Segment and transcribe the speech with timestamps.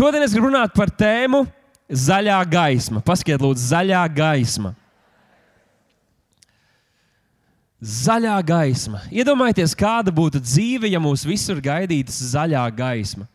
[0.00, 1.42] šodien es gribu runāt par tēmu
[1.92, 3.02] zaļā gaisma.
[3.04, 4.72] Paskatiet, lūdzu, zaļā gaisma.
[7.80, 9.02] Zaļā gaisma.
[9.12, 13.26] Iedomājieties, kāda būtu dzīve, ja mūs visur gaidītu zaļā gaisma.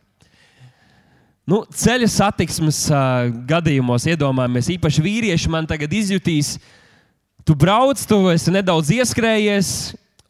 [1.46, 6.56] Nu, ceļa satiksmes uh, gadījumos, iedomājamies, īpaši vīrieši man tagad izjutīs,
[7.46, 9.68] tu brauc, tu esi nedaudz ieskrējies,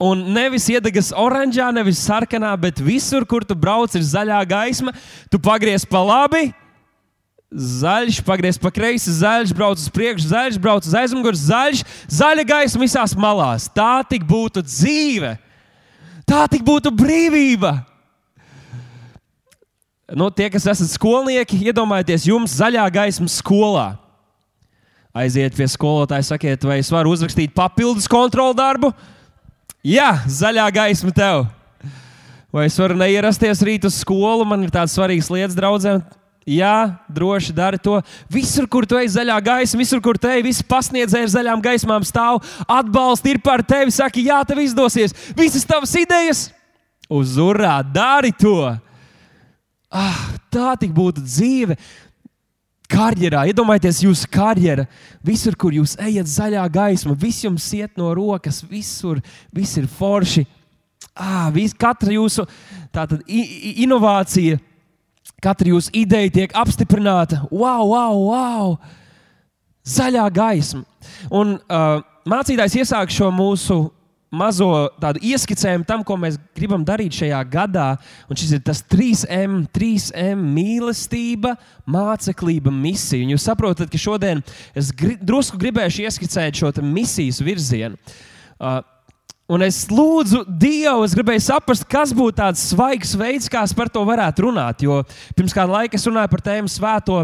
[0.01, 4.93] un nevis iedegas oranžā, nevis sarkanā, bet visur, kur tu brauc, ir zaļā gaisma.
[5.33, 6.51] Tu pagriez pa labi,
[7.53, 11.83] zaļš, pagriez pa kreisi, zaļš, brauc uz priekšu, zaļš, brauc uz aizmugures, zaļš,
[12.13, 13.69] zaļa gaisma visās malās.
[13.73, 15.37] Tā tik būtu dzīve,
[16.29, 17.79] tā tik būtu brīvība.
[20.15, 23.89] Nu, tie, kas esat skolnieki, iedomājieties, jums zaļā gaisma skolā.
[25.17, 28.93] Aiziet pie skolotāja, sakiet, vai es varu uzrakstīt papildus kontrolu darbu?
[29.87, 31.45] Jā, zaļā gaisma tev.
[32.51, 34.43] Vai es varu neierasties rīt uz skolu?
[34.49, 36.01] Man ir tādas svarīgas lietas, draudzēm.
[36.47, 38.01] Jā, droši dari to.
[38.31, 42.07] Visur, kur tu ej, zaļā gaisma, visur, kur te ej, visi pasniedzēji ar zaļām gaismām
[42.07, 42.39] stāv,
[42.71, 45.15] atbalsti ir par tevi, saka, jā, tev izdosies.
[45.39, 46.49] Visas tavas idejas
[47.11, 48.59] uz urā, dari to!
[49.91, 51.79] Ah, tā tik būtu dzīve.
[52.91, 54.85] Karjerā, iedomājieties, jūsu karjera,
[55.27, 59.19] visur, kur jūs ejat, zaļā gaisma, viss jums iet no rokas, visur,
[59.55, 60.45] viss ir forši.
[61.17, 62.45] Ah, vis, katra jūsu
[62.95, 64.61] tātad, inovācija,
[65.43, 67.43] katra jūsu ideja tiek apstiprināta.
[67.51, 68.77] Wow, wow, wow!
[69.87, 70.85] Zaļā gaisma.
[71.31, 73.81] Un uh, mācītājs iesāk šo mūsu
[74.33, 74.69] mazo
[75.01, 77.87] tādu ieskicējumu tam, ko mēs gribam darīt šajā gadā.
[78.31, 81.55] Un šis ir tas 3M, 3M mīlestība,
[81.89, 83.25] māceklība, misija.
[83.25, 84.43] Un jūs saprotat, ka šodien
[84.77, 87.99] es gri drusku gribēšu ieskicēt šo misijas virzienu.
[88.57, 88.81] Uh,
[89.47, 93.87] Un es lūdzu Dievu, es gribēju saprast, kas būtu tāds svaigs veids, kā es par
[93.95, 94.83] to varētu runāt.
[94.83, 95.05] Jo
[95.39, 97.21] pirms kāda laika es runāju par tēmu svēto,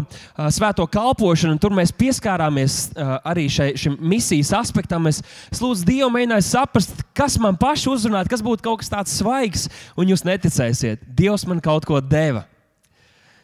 [0.55, 2.77] svēto kalpošanu, un tur mēs pieskārāmies
[3.27, 5.11] arī šai, šim misijas aspektam.
[5.11, 5.19] Es,
[5.51, 9.67] es lūdzu Dievu, mēģināju saprast, kas man pašai uzrunāt, kas būtu kaut kas tāds svaigs,
[9.99, 11.03] un jūs neticēsiet.
[11.03, 12.45] Dievs man kaut ko deva.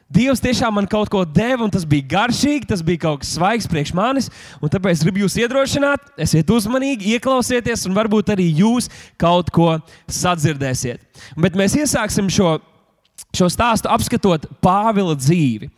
[0.09, 3.68] Dievs tiešām man kaut ko deva, un tas bija garšīgi, tas bija kaut kas svaigs
[3.70, 4.30] priekš manis.
[4.58, 8.90] Tāpēc es gribu jūs iedrošināt, esiet uzmanīgi, ieklausieties, un varbūt arī jūs
[9.22, 9.75] kaut ko
[10.09, 11.03] sadzirdēsiet.
[11.38, 12.56] Bet mēs iesāksim šo,
[13.38, 15.70] šo stāstu apskatot Pāvila dzīvi.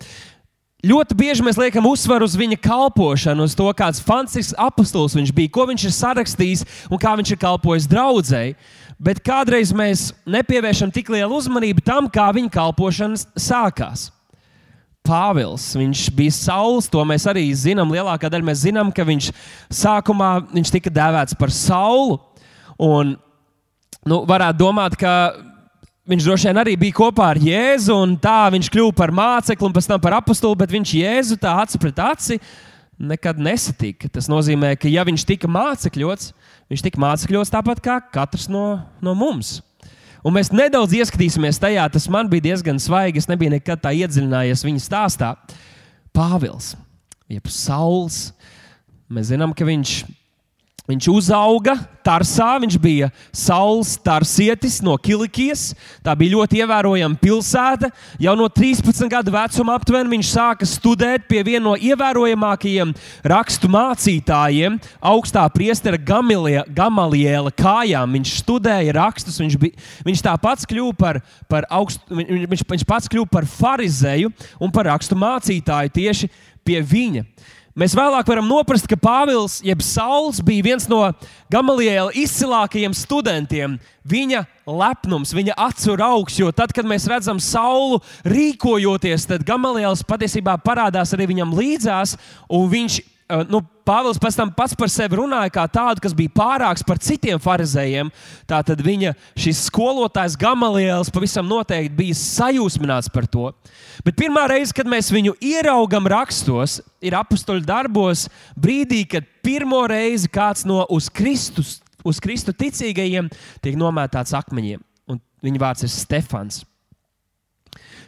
[0.87, 5.51] Ļoti bieži mēs liekam uzsvaru uz viņa kalpošanu, uz to, kāds fantastisks apustulis viņš bija,
[5.53, 8.55] ko viņš ir sarakstījis un kā viņš ir kalpojis draudzēji.
[9.01, 14.07] Bet kādreiz mēs nepievēršam tik lielu uzmanību tam, kā viņa kalpošana sākās.
[15.05, 15.71] Pāvils.
[15.77, 17.93] Viņš bija Sauls, to mēs arī zinām.
[17.93, 19.31] Lielākā daļa mēs zinām, ka viņš
[19.73, 22.19] sākumā viņš tika dēvēts par Saulu.
[22.81, 23.15] Un,
[24.05, 25.33] nu, varētu domāt, ka
[26.09, 29.73] viņš droši vien arī bija kopā ar Jēzu, un tā viņš kļuva par mācekli un
[29.75, 32.39] pēc tam par apakstuli, bet viņš Jēzu tā aci pret aci
[33.01, 34.09] nekad nesatika.
[34.13, 36.31] Tas nozīmē, ka ja viņš tika mācekļots,
[36.71, 39.59] viņš tika mācekļots tāpat kā katrs no, no mums.
[40.21, 43.21] Un mēs nedaudz ieskatīsimies tajā, tas man bija diezgan svaigi.
[43.23, 45.33] Es nebiju nekad tā iedziļinājies viņa stāstā.
[46.13, 46.75] Pāvils,
[47.31, 48.29] jeb Sauls.
[49.11, 49.95] Mēs zinām, ka viņš
[50.89, 55.75] Viņš uzauga Tarsā, viņš bija saules tarsietis no Kilikijas.
[56.01, 57.91] Tā bija ļoti ievērojama pilsēta.
[58.21, 62.95] Jau no 13 gadu vecuma aptuveni viņš sāka studēt pie viena no ievērojamākajiem
[63.29, 64.79] rakstu mācītājiem,
[65.13, 68.17] augstā priestera Gamaliela kājām.
[68.17, 73.29] Viņš studēja rakstus, viņš, bija, viņš tāpat kļuva par, par, augstu, viņš, viņš pats kļuva
[73.29, 76.33] par farizēju un par rakstu mācītāju tieši
[76.65, 77.27] pie viņa.
[77.71, 81.05] Mēs vēlāk varam noprast, ka Pāvils, jeb Sauls, bija viens no
[81.51, 83.77] Gamaliela izcilākajiem studentiem.
[84.03, 90.57] Viņa lepnums, viņa acu augs, jo tad, kad mēs redzam Saulu rīkojoties, tad Gamaliels patiesībā
[90.65, 92.17] parādās arī viņam līdzās,
[92.51, 92.99] un viņš
[93.49, 97.39] nu, Pāvils pēc tam pats par sevi runāja kā tādu, kas bija pārāks par citiem
[97.41, 98.11] farizējiem.
[98.47, 103.49] Tātad viņa šis skolotājs Gamaliels pavisam noteikti bija sajūsmināts par to.
[104.05, 110.29] Bet pirmā reize, kad mēs viņu ieraugam rakstos, ir apakstuļu darbos, brīdī, kad pirmo reizi
[110.31, 113.33] kāds no uz, Kristus, uz Kristu ticīgajiem
[113.65, 114.85] tiek nomētāts akmeņiem.
[115.09, 116.61] Un viņa vārds ir Stefans.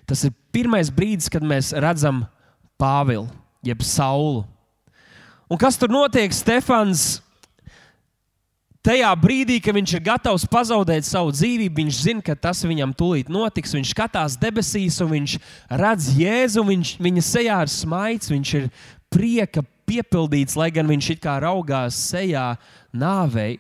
[0.06, 2.24] Tas ir pirmais brīdis, kad mēs redzam
[2.80, 3.28] Pāvilu,
[3.66, 4.44] jeb Saulu.
[5.54, 6.34] Un kas tur notiek?
[6.34, 7.20] Stefans
[8.82, 13.30] tajā brīdī, kad viņš ir gatavs pazaudēt savu dzīvību, viņš zina, ka tas viņam tūlīt
[13.30, 13.76] notiks.
[13.78, 15.36] Viņš skatās debesīs, un viņš
[15.70, 18.66] redz Jēzu, viņš, viņa sejā ir smaids, viņš ir
[19.14, 22.56] prieka piepildīts, lai gan viņš it kā raugās sejā
[22.90, 23.60] nāvei.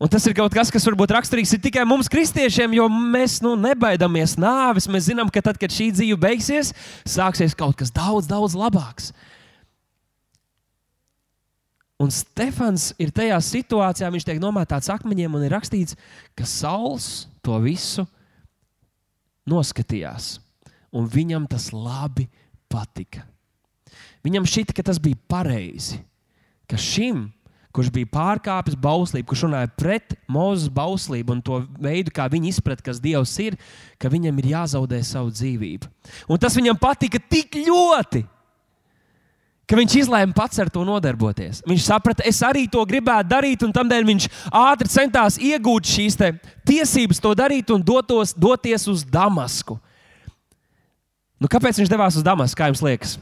[0.00, 4.38] Un tas ir kaut kas, kas varbūt raksturīgs tikai mums, kristiešiem, jo mēs nu, nebaidāmies
[4.40, 4.88] nāves.
[4.88, 6.72] Mēs zinām, ka tad, kad šī dzīve beigsies,
[7.04, 9.12] sāksies kaut kas daudz, daudz labāks.
[12.04, 15.96] Un Stefans ir tajā situācijā, viņš tiek nomētāts akmeņiem un ir rakstīts,
[16.36, 18.04] ka Sauls to visu
[19.48, 20.36] noskatījās.
[20.94, 22.26] Un viņam tas labi
[22.70, 23.24] patika.
[24.24, 25.98] Viņam šķita, ka tas bija pareizi,
[26.68, 27.26] ka šim
[27.74, 32.84] kurš bija pārkāpis bauslību, kurš runāja pret Mozus bauslību un to veidu, kā viņi izprata,
[32.86, 33.56] kas Dievs ir,
[33.98, 35.90] ka viņam ir jāzaudē savu dzīvību.
[36.30, 38.22] Un tas viņam patika tik ļoti,
[39.68, 41.62] ka viņš izlēma pats ar to nodarboties.
[41.68, 46.18] Viņš saprata, es arī to gribētu darīt, un tādēļ viņš ātri centās iegūt šīs
[46.68, 49.78] tiesības to darīt un dotos, doties uz Damasku.
[51.40, 53.16] Nu, kāpēc viņš devās uz Damasku, kā jums liekas?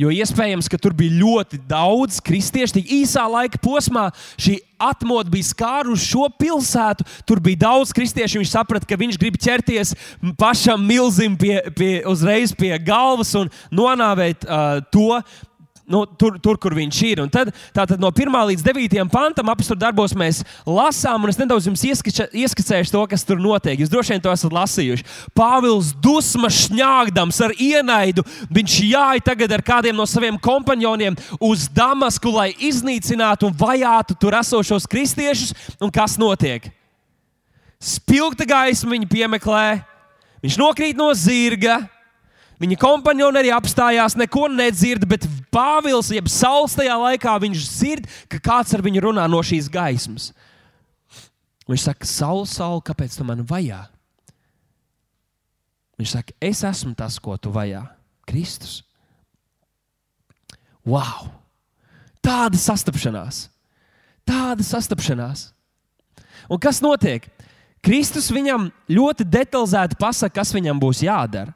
[0.00, 2.78] Jo iespējams, ka tur bija ļoti daudz kristiešu.
[2.78, 4.06] Tik īsā laika posmā
[4.40, 7.04] šī atmodu bija skārusi šo pilsētu.
[7.28, 8.40] Tur bija daudz kristiešu.
[8.40, 9.92] Viņš saprata, ka viņš grib ķerties
[10.40, 15.20] pašam milzim pie, pie, uzreiz pie galvas un nonāvēt uh, to,
[15.86, 17.22] nu, tur, tur, kur viņš ir.
[17.22, 21.66] Un tad tātad, no 1 līdz 9 pantam apstākļu darbos mēs lasām, un es nedaudz
[21.68, 23.80] jums ieskača, ieskicēšu to, kas tur notiek.
[23.80, 25.06] Jūs droši vien to esat lasījuši.
[25.36, 32.32] Pāvils dusmas šņāgdams ar ienaidu, viņš jāja tagad ar kādiem no saviem kompanioniem uz Damasku,
[32.34, 35.56] lai iznīcinātu un vajātu tur esošos kristiešus.
[35.82, 36.70] Un kas notiek?
[37.82, 39.82] Spilgta gaisma viņu piemeklē,
[40.44, 41.80] viņš nokrīt no zirga
[42.62, 48.38] Viņa kompanioni arī apstājās, neko nedzird, bet Pāvils, jeb Sauls tajā laikā, viņš dzird, ka
[48.38, 50.30] kāds ar viņu runā no šīs gaismas.
[51.66, 53.80] Viņš saka, Saul, Saul, kāpēc tu mani vajā?
[55.98, 57.82] Viņš saka, es esmu tas, ko tu vajā.
[58.30, 58.80] Kristus.
[60.86, 61.30] Wow!
[62.22, 63.48] Tāda sastapšanās!
[64.26, 65.48] Tāda sastapšanās!
[66.50, 67.26] Un kas notiek?
[67.82, 71.50] Kristus viņam ļoti detalizēti pasaka, kas viņam būs jādara.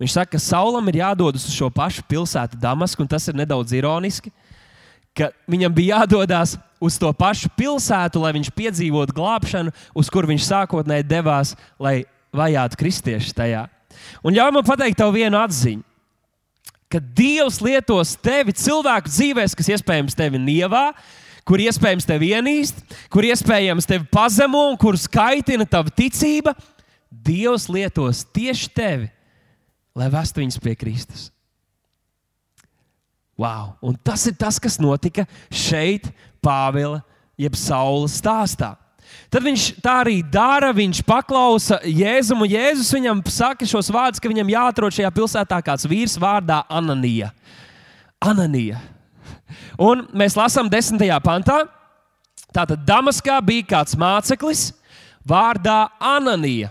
[0.00, 3.74] Viņš saka, ka Saulam ir jādodas uz šo pašu pilsētu, Damasku, un tas ir nedaudz
[3.76, 4.32] ironiski.
[5.46, 11.06] Viņam bija jādodas uz to pašu pilsētu, lai viņš piedzīvotu glābšanu, uz kur viņš sākotnēji
[11.06, 12.02] devās, lai
[12.34, 13.68] vajātu kristiešus tajā.
[14.26, 15.84] Un ļauj man pateikt tev vienu atziņu,
[16.90, 20.88] ka Dievs lietos tevi cilvēku dzīvēs, kas iespējams tevi nievā,
[21.46, 22.82] kur iespējams tevi ienīst,
[23.12, 26.56] kur iespējams tevi pazemo un kur skaitina tava ticība.
[27.24, 29.13] Dievs lietos tieši tevi
[29.94, 31.28] lai vestu viņus pie Kristus.
[33.38, 33.74] Wow.
[33.82, 36.06] Un tas ir tas, kas notika šeit,
[36.44, 37.00] Pāvila,
[37.40, 38.74] jeb Saules stāstā.
[39.32, 40.70] Tad viņš tā arī dara.
[40.76, 45.88] Viņš paklausa Jēzum, un Jēzus viņam saka šos vārdus, ka viņam jāatrod šajā pilsētā kāds
[45.90, 47.32] vīrs vārdā Ananija.
[48.22, 48.78] Ananija.
[49.80, 51.64] Un mēs lasām desmitajā pantā.
[52.54, 54.68] Tātad Damaskā bija kāds māceklis
[55.26, 56.70] vārdā Ananija.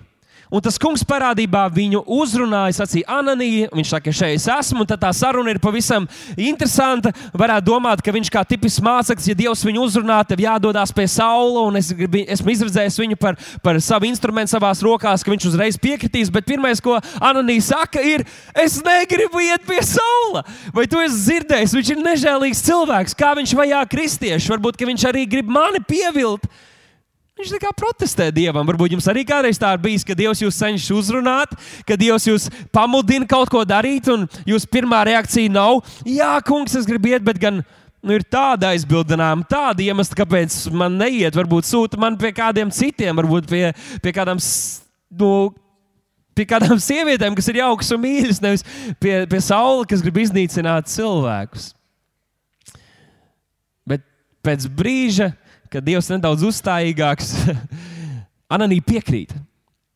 [0.54, 3.72] Un tas kungs parādībā viņu uzrunāja, sacīja, Ananija.
[3.74, 6.06] Viņš saka, šeit es esmu, un tā saruna ir pavisam
[6.38, 7.10] interesanta.
[7.34, 11.64] Varētu domāt, ka viņš kā tipisks māceklis, ja Dievs viņu uzrunā, tev jādodas pie saula,
[11.66, 16.30] un es esmu izredzējis viņu par, par savu instrumentu savās rokās, ka viņš uzreiz piekritīs.
[16.34, 18.22] Bet pirmais, ko Ananija saka, ir,
[18.54, 20.44] es negribu iet pie saula.
[20.76, 21.74] Vai tu esi dzirdējis?
[21.80, 24.54] Viņš ir nežēlīgs cilvēks, kā viņš vajā kristiešu.
[24.54, 26.46] Varbūt viņš arī grib mani pievilkt.
[27.34, 28.68] Viņš tā kā protestē Dievam.
[28.70, 31.56] Varbūt jums arī kādreiz tā ir bijis, ka Dievs jūs cenšas uzrunāt,
[31.88, 36.86] ka Dievs jūs pamudina kaut ko darīt, un jūsu pirmā reakcija nav, Jā, kungs, es
[36.86, 37.64] gribu iet, bet gan
[38.04, 41.34] nu, ir tāda aizbildinājuma, tāda iemesla, kāpēc man neiet.
[41.34, 43.66] Varbūt sūta man pie kādiem citiem, varbūt pie,
[44.04, 44.42] pie kādām.
[45.18, 45.34] Nu,
[46.34, 48.64] Pie kādām sievietēm, kas ir jaukas un mīļas, nevis
[48.98, 51.68] pie, pie saula, kas grib iznīcināt cilvēkus.
[53.86, 54.02] Bet
[54.42, 55.28] pēc brīža
[55.74, 57.34] ka Dievs nedaudz uzstājīgāks,
[58.54, 59.34] Ananija piekrīt.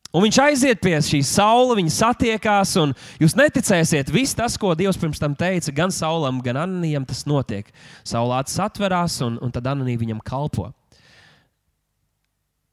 [0.08, 4.96] Un viņš aiziet pie šīs saules, viņa satiekās, un jūs neticēsiet, viss tas, ko Dievs
[4.98, 7.68] pirms tam teica, gan saulam, gan Ananijam, tas notiek.
[8.08, 10.70] Saulēts atverās, un, un tad Ananija viņam kalpo.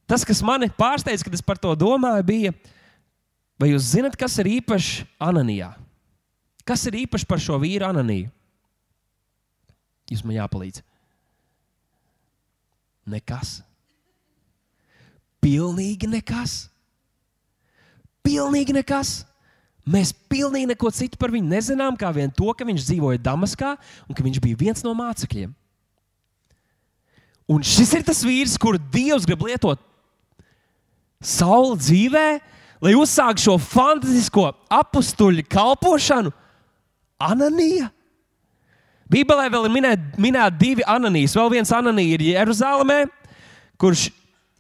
[0.07, 2.53] Tas, kas mani pārsteidza, kad es par to domāju, bija,
[3.59, 5.73] vai jūs zinat, kas ir īpašs Ananijā?
[6.65, 8.31] Kas ir īpašs par šo vīru Ananiju?
[10.09, 10.85] Jūs man jāpalīdz.
[13.05, 13.59] Nekas.
[15.43, 16.65] Pilnīgi nekas.
[18.25, 19.19] Pilnīgi nekas.
[19.85, 23.75] Mēs pilnīgi neko citu par viņu nezinām, kā vien to, ka viņš dzīvoja Damaskā
[24.09, 25.51] un ka viņš bija viens no mācekļiem.
[27.45, 29.81] Un šis ir tas vīrs, kuru Dievs grib lietot
[31.21, 32.25] saule dzīvē,
[32.81, 36.33] lai uzsāktu šo fantastisko apstuļu kalpošanu,
[37.21, 37.91] Ananija.
[39.11, 41.35] Bībelē vēl ir minēti minēt divi ananijas.
[41.37, 43.03] Vēl viens ananija ir Jeruzalemē,
[43.81, 44.07] kurš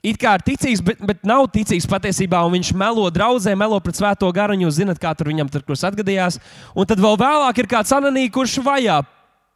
[0.05, 2.43] it kā ir ticīgs, bet, bet nav ticīgs patiesībā.
[2.53, 6.37] Viņš melo draudzē, melo pret svēto garu, un jūs zināt, kā tur viņam tur atgadījās.
[6.77, 9.01] Un tad vēl vēlāk ir kāds ananija, kurš vajā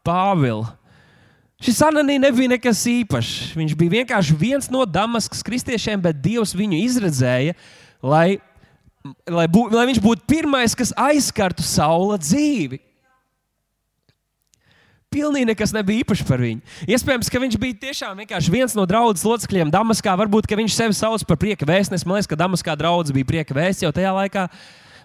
[0.06, 0.66] Pāvilu.
[1.60, 3.52] Šis Ananija nebija nekas īpašs.
[3.60, 7.56] Viņš bija vienkārši viens no Damaskas kristiešiem, bet Dievs viņu izredzēja,
[8.00, 8.40] lai,
[9.28, 12.80] lai, bū, lai viņš būtu pirmais, kas aizskartu saula dzīvi.
[15.10, 16.60] Pilnīgi nekas nebija īpašs par viņu.
[16.86, 18.20] Iespējams, ka viņš bija tiešām
[18.54, 20.14] viens no draudzes locekļiem Damaskā.
[20.14, 22.06] Varbūt viņš sevi sauc par prieka vēstnesi.
[22.06, 24.46] Man liekas, ka Damaskā draudzene bija prieka vēsts jau tajā laikā.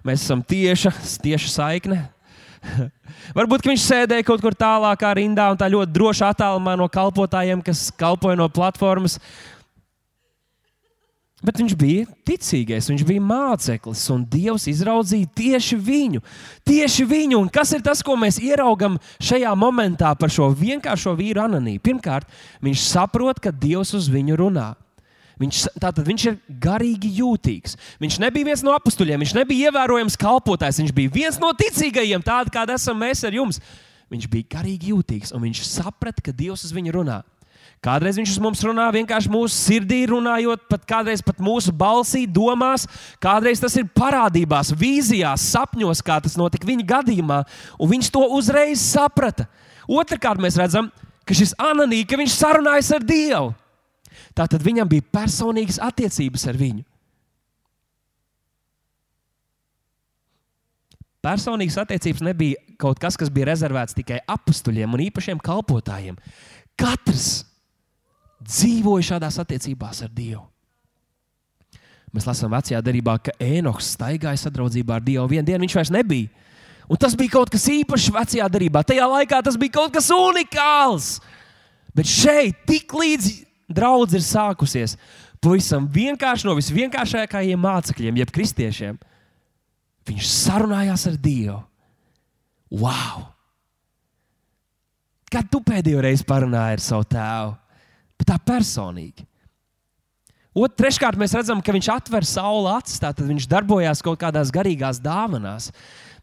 [0.05, 0.93] Mēs esam tieša,
[1.25, 2.03] tieša saikne.
[3.39, 7.87] Varbūt viņš sēdēja kaut kur tālākā rindā un tā ļoti droši attālumā no kalpotājiem, kas
[7.97, 9.17] kalpoja no platformas.
[11.45, 16.23] Bet viņš bija ticīgais, viņš bija māceklis, un Dievs izraudzīja tieši viņu.
[16.65, 17.43] Tieši viņu.
[17.45, 21.83] Un kas ir tas, ko mēs ieraugām šajā momentā par šo vienkāršo vīru Ananiju?
[21.85, 22.31] Pirmkārt,
[22.65, 24.71] viņš saprot, ka Dievs uz viņu runā.
[25.43, 27.77] Viņš, tātad viņš ir garīgi jūtīgs.
[28.01, 32.55] Viņš nebija viens no apstuļiem, viņš nebija ievērojams kalpotājs, viņš bija viens no ticīgajiem, tādi
[32.55, 33.61] kādi esam mēs ar jums.
[34.15, 37.21] Viņš bija garīgi jūtīgs un viņš saprata, ka Dievs uz viņu runā.
[37.85, 42.87] Kādreiz viņš uz mums runā vienkārši mūsu sirdī, runājot, pat kādreiz pat mūsu balsī, domās.
[43.21, 47.43] Kādreiz tas ir parādībās, vīzijās, sapņos, kā tas notika viņa gadījumā,
[47.77, 49.45] un viņš to uzreiz saprata.
[49.85, 50.89] Otrakārt, mēs redzam,
[51.29, 53.53] ka šis Ananija, ka viņš sarunājas ar Dievu.
[54.35, 56.83] Tātad viņam bija personīgas attiecības ar viņu.
[61.25, 66.17] Personīgas attiecības nebija kaut kas, kas bija rezervēts tikai apstuļiem un īpašiem kalpotājiem.
[66.81, 67.45] Katrs
[68.45, 70.45] dzīvoja šādās attiecībās ar Dievu.
[72.15, 75.27] Mēs lasām vecajā darbā, ka Enoks staigāja sadraudzībā ar Dievu.
[75.33, 76.31] Vienu dienu viņš vairs nebija.
[76.87, 78.85] Un tas bija kaut kas īpašs vecajā darbā.
[78.87, 81.17] Tajā laikā tas bija kaut kas unikāls.
[81.95, 83.31] Bet šeit, tik līdz
[83.75, 84.99] draudz ir sākusies
[85.45, 88.99] pavisam vienkārši no visvienkāršākajiem mācekļiem, jeb kristiešiem.
[90.09, 91.61] Viņš sarunājās ar Dievu.
[92.75, 93.29] Wow!
[95.33, 97.55] Kad tu pēdējo reizi parunāji ar savu tēvu?
[98.25, 99.27] Bet tā personīgi.
[100.55, 105.73] Otrkārt, mēs redzam, ka viņš atver sauli acis, tad viņš darbojās kaut kādās garīgās dāvanās.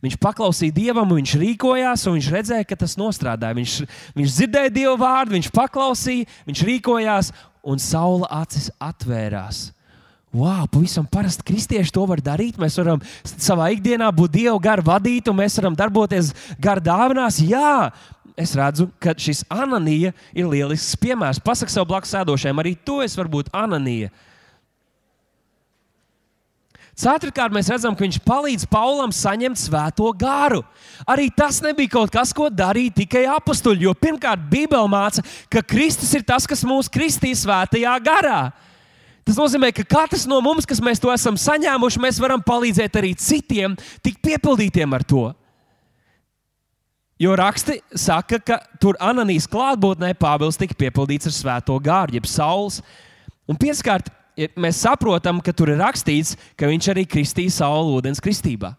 [0.01, 3.53] Viņš paklausīja dievam, viņš rīkojās, un viņš redzēja, ka tas nostrādāja.
[3.59, 3.75] Viņš,
[4.17, 7.29] viņš dzirdēja dievu vārdu, viņš paklausīja, viņš rīkojās,
[7.61, 9.67] un saule acis atvērās.
[10.33, 12.55] Wow, pavisam parasti kristieši to var darīt.
[12.57, 17.41] Mēs varam savā ikdienā būt Dieva gara vadīti, un mēs varam darboties gara dāvinās.
[17.43, 17.91] Jā,
[18.41, 21.41] es redzu, ka šis ananija ir lielisks piemērs.
[21.43, 24.11] Pasakot sev blakus sēdošajam, arī to es varu būt ananija.
[27.01, 30.59] Ceturkārt, mēs redzam, ka viņš palīdz Paulam saņemt svēto garu.
[31.09, 33.87] Arī tas nebija kaut kas, ko darīja tikai apstuļi.
[33.87, 38.41] Jo pirmkārt, Bībele māca, ka Kristus ir tas, kas mūs kristīs svētajā garā.
[39.25, 43.13] Tas nozīmē, ka katrs no mums, kas mēs to esam saņēmuši, mēs varam palīdzēt arī
[43.15, 45.29] citiem, tikt piepildītiem ar to.
[47.21, 52.79] Jo raksti saka, ka tur Ananijas klātbūtnē Pāvils tika piepildīts ar svēto gāru, jeb saules.
[53.45, 54.09] Un pieskārt
[54.57, 58.73] mēs saprotam, ka tur ir rakstīts, ka viņš arī kristīja saulu ūdens kristībā.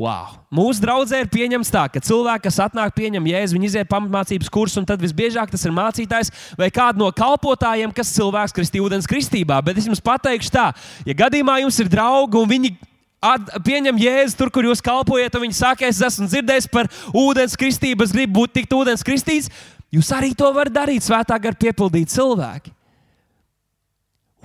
[0.00, 0.32] Wow.
[0.48, 4.80] Mūsu draudzē ir pieņemts tā, ka cilvēki, kas atnāk, pieņem jēzu, viņi iziet pamatmācības kursu,
[4.80, 9.60] un tad visbiežāk tas ir mācītājs vai kāds no kalpotājiem, kas cilvēks kristīja ūdens kristībā.
[9.62, 10.70] Bet es jums pateikšu tā,
[11.04, 12.72] ja gadījumā jums ir draugi un viņi
[13.20, 17.56] at, pieņem jēzu tur, kur jūs kalpojat, un viņi saka, es esmu dzirdējis par ūdens
[17.60, 19.50] kristību, es gribu būt tik ūdens kristīts,
[19.92, 22.72] jūs arī to varat darīt, svētā gar piepildīt cilvēki.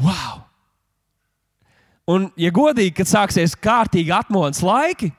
[0.03, 0.41] Wow!
[2.05, 5.10] Un, ja godīgi, kad sāksies kārtīgi atmodas laiki,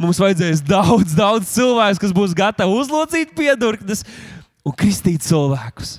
[0.00, 4.06] mums vajadzēs daudz, daudz cilvēku, kas būs gatavi uzlocīt piedurknes
[4.64, 5.98] un kristīt cilvēkus.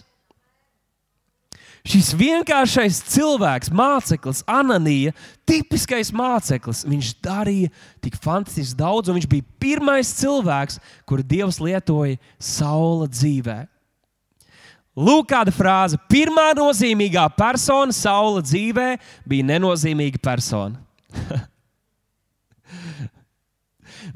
[1.82, 5.16] Šis vienkāršais cilvēks, māceklis, Ananija,
[5.50, 7.72] tipiskais māceklis, viņš darīja
[8.06, 10.78] tik fantastiski daudz, un viņš bija pirmais cilvēks,
[11.10, 13.66] kuru Dievs lietoja saula dzīvēm.
[15.02, 15.96] Lūk, kāda frāze.
[16.12, 18.98] Pirmā nozīmīgā persona Saula dzīvē
[19.30, 20.82] bija nenozīmīga persona.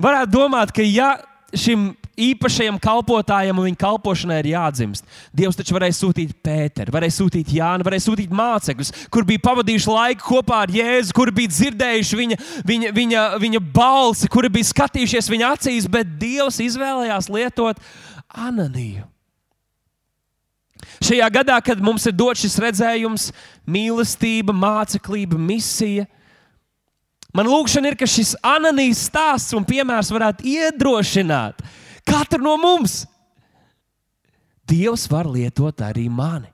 [0.05, 1.13] Varētu domāt, ka ja
[1.55, 5.05] šim īpašajam kalpotājam un viņa kalpošanai ir jādzimst.
[5.35, 10.27] Dievs taču varēja sūtīt Pēteru, varēja sūtīt Jānu, varēja sūtīt mācekļus, kur bija pavadījuši laiku
[10.29, 12.39] kopā ar Jēzu, kuri bija dzirdējuši viņa,
[12.71, 17.83] viņa, viņa, viņa balsi, kuri bija skatījušies viņa acīs, bet Dievs izvēlējās lietot
[18.29, 19.05] Ananiju.
[21.03, 23.29] Šajā gadā, kad mums ir dots šis redzējums,
[23.67, 26.05] mīlestība, māceklība, misija,
[27.35, 31.65] man lūkšana ir, ka šis anonīms stāsts un piemērs varētu iedrošināt
[32.07, 33.03] katru no mums.
[34.65, 36.49] Dievs var lietot arī mani.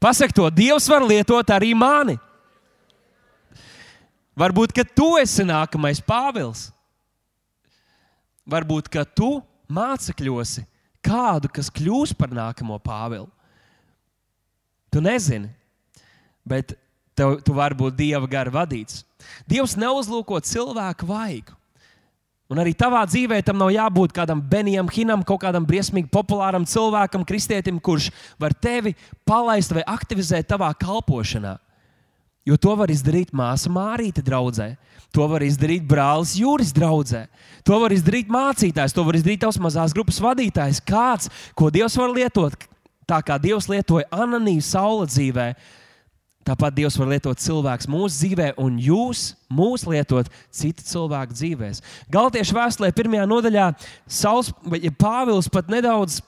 [0.00, 2.16] Pasak to, Dievs var lietot arī mani.
[4.40, 6.70] Varbūt, ka tu esi nākamais Pāvils.
[8.48, 9.38] Varbūt, ka tu
[9.70, 10.64] mācekļosi
[11.04, 13.28] kādu, kas kļūs par nākamo Pāvilu.
[14.90, 15.52] Tu nezini,
[16.42, 16.74] bet
[17.14, 19.04] tev, tu vari būt Dieva gara vadīts.
[19.46, 21.59] Dievs neuzlūko cilvēku vaigu.
[22.50, 27.22] Un arī tavā dzīvē tam nav jābūt kādam Benijam Hinam, kaut kādam briesmīgi populāram cilvēkam,
[27.26, 28.08] kristietim, kurš
[28.42, 28.96] var tevi
[29.28, 31.60] palaist vai aktivizēt tavā kalpošanā.
[32.48, 34.72] Jo to var izdarīt māsa Mārīte draudzē,
[35.14, 37.26] to var izdarīt brālis Jūris draudzē,
[37.62, 40.82] to var izdarīt mācītājs, to var izdarīt tavs mazās grupas vadītājs.
[40.82, 42.56] Kāds, ko Dievs var lietot,
[43.06, 45.54] tā kā Dievs lietoja Ananiju Saula dzīvēm
[46.50, 51.76] Tāpat Dievs var lietot cilvēku mūsu dzīvē, un jūs mūs lietot citu cilvēku dzīvēm.
[52.10, 53.68] Galtiešu vēstulē, pirmajā nodaļā,
[54.10, 54.50] Sauls,
[54.98, 56.18] Pāvils pat nedaudz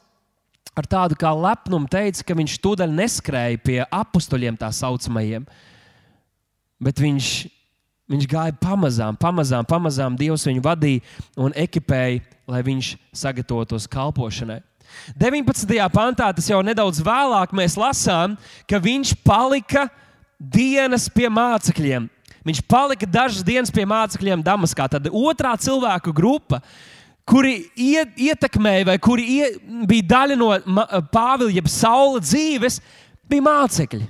[0.78, 5.48] ar tādu kā lepnumu teica, ka viņš tūdaļ neskrēja pie apstuļiem, tā saucamajiem,
[6.82, 7.30] bet viņš,
[8.14, 11.02] viņš gāja pamazām, pamazām, pamazām Dievs viņu vadīja
[11.34, 12.92] un ekipēja, lai viņš
[13.24, 14.60] sagatavotos kalpošanai.
[15.18, 15.66] 19.
[15.90, 18.36] pantā, tas jau nedaudz vēlāk, mēs lasām,
[18.68, 19.88] ka viņš palika
[20.42, 22.08] dienas pie mācekļiem.
[22.42, 24.88] Viņš palika dažas dienas pie mācekļiem Damaskā.
[24.90, 26.58] Tad otrā cilvēku grupa,
[27.28, 29.52] kuri iet, ietekmēja vai kuri ie,
[29.86, 30.50] bija daļa no
[31.14, 32.80] Pāvila jeb Saula dzīves,
[33.30, 34.08] bija mācekļi.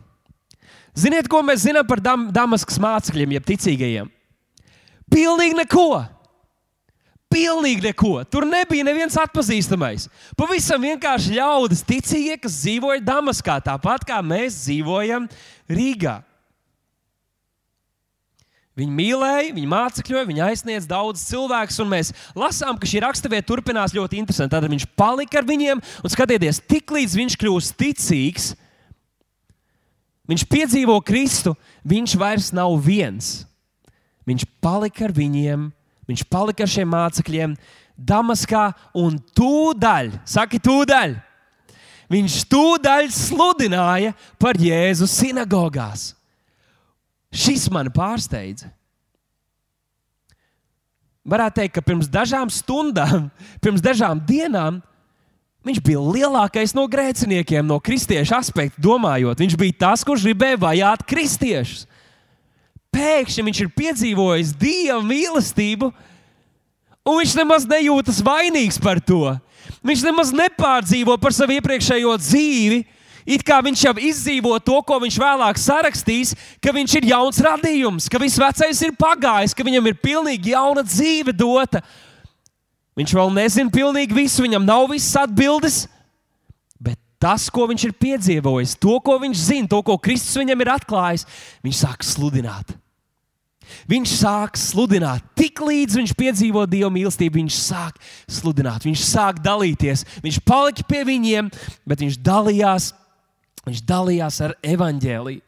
[0.97, 4.11] Ziniet, ko mēs zinām par Dam Damaskas mācekļiem, jeb ticīgajiem?
[5.12, 5.89] Pilnīgi neko!
[7.33, 8.19] Pilnīgi neko.
[8.29, 10.09] Tur nebija neviens atpazīstamais.
[10.37, 15.31] Pavisam vienkārši ļaudis, ticīgie, kas dzīvoja Damaskā, tāpat kā mēs dzīvojam
[15.73, 16.19] Rīgā.
[18.73, 23.93] Viņi mīlēja, viņi mācekļoja, viņi aizsniedz daudz cilvēku, un mēs lasām, ka šī raksturvieta turpinās
[23.93, 24.55] ļoti interesanti.
[24.55, 28.47] Tad viņš palika ar viņiem, un skatieties, tik līdz viņš kļūst ticīgs,
[30.33, 31.53] viņš piedzīvo Kristu,
[31.85, 33.43] viņš vairs nav viens.
[34.25, 35.69] Viņš palika ar viņiem,
[36.12, 37.57] Viņš palika ar šiem mācekļiem
[37.97, 38.66] Damaskā
[39.00, 41.14] un tūdaļ, saki, tūdaļ.
[42.12, 46.11] Viņš tūdaļ sludināja par Jēzu sinagogās.
[47.33, 48.68] Šis man pārsteidza.
[51.25, 53.31] Varētu teikt, ka pirms dažām stundām,
[53.64, 54.83] pirms dažām dienām,
[55.64, 59.40] viņš bija lielākais no grēciniekiem, no kristiešu aspekta domājot.
[59.40, 61.87] Viņš bija tas, kurš gribēja vajāt kristiešus
[62.92, 65.90] pēkšņi viņš ir piedzīvojis dieva mīlestību,
[67.09, 69.35] un viņš nemaz nejūtas vainīgs par to.
[69.83, 72.83] Viņš nemaz nepārdzīvo par savu iepriekšējo dzīvi.
[73.22, 78.09] It kā viņš jau izdzīvo to, ko viņš vēlāk sarakstīs, ka viņš ir jauns radījums,
[78.11, 81.85] ka viss vecais ir pagājis, ka viņam ir pilnīgi jauna dzīve dota.
[82.98, 85.85] Viņš vēl nezina pilnīgi visu, viņam nav visas atbildes,
[86.83, 90.74] bet tas, ko viņš ir piedzīvojis, to, ko viņš zina, to, ko Kristus viņam ir
[90.74, 91.26] atklājis,
[91.62, 92.74] viņš sāk sludināt.
[93.90, 97.98] Viņš sāk sludināt, tik līdz viņš piedzīvo Dieva mīlestību, viņš sāk
[98.30, 100.04] sludināt, viņš sāk dalīties.
[100.24, 101.50] Viņš palika pie viņiem,
[101.88, 102.92] bet viņš dalījās,
[103.66, 105.42] viņš dalījās ar evaņģēliju.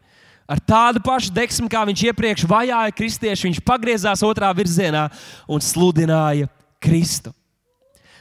[0.45, 5.07] Ar tādu pašu deksmu, kā viņš iepriekš vajāja kristiešu, viņš pagriezās otrā virzienā
[5.49, 6.51] un sludināja
[6.85, 7.33] Kristu.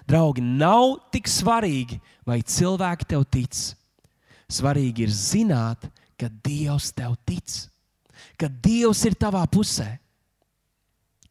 [0.08, 3.60] Draugi, nav tik svarīgi, vai cilvēki tev tic.
[4.52, 5.88] Svarīgi ir zināt,
[6.20, 7.73] ka Dievs tev tic
[8.40, 9.88] ka Dievs ir tavā pusē.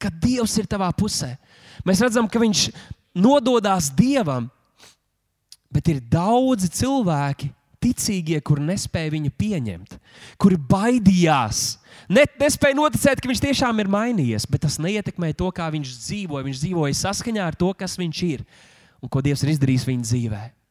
[0.00, 1.34] Ka Dievs ir tavā pusē.
[1.86, 2.68] Mēs redzam, ka Viņš
[3.14, 4.48] nododas Dievam,
[5.72, 7.50] bet ir daudzi cilvēki,
[7.82, 9.96] ticīgie, kuri nespēja viņu pieņemt,
[10.40, 11.62] kuri baidījās.
[12.12, 16.46] Ne, nespēja noticēt, ka viņš tiešām ir mainījies, bet tas neietekmē to, kā viņš dzīvoja.
[16.46, 18.44] Viņš dzīvoja saskaņā ar to, kas viņš ir
[19.02, 20.61] un ko Dievs ir izdarījis viņa dzīvēm.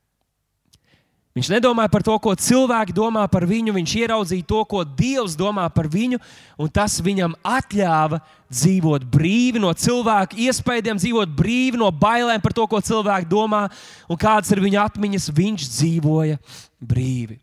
[1.31, 3.71] Viņš nedomāja par to, ko cilvēki domā par viņu.
[3.77, 6.19] Viņš ieraudzīja to, ko Dievs domā par viņu,
[6.59, 7.37] un tas viņam
[7.71, 8.19] ļāva
[8.51, 13.69] dzīvot brīvi no cilvēku iespējām, dzīvot brīvi no bailēm par to, ko cilvēki domā
[14.11, 15.31] un kādas ir viņa atmiņas.
[15.31, 16.41] Viņš dzīvoja
[16.83, 17.40] brīvi.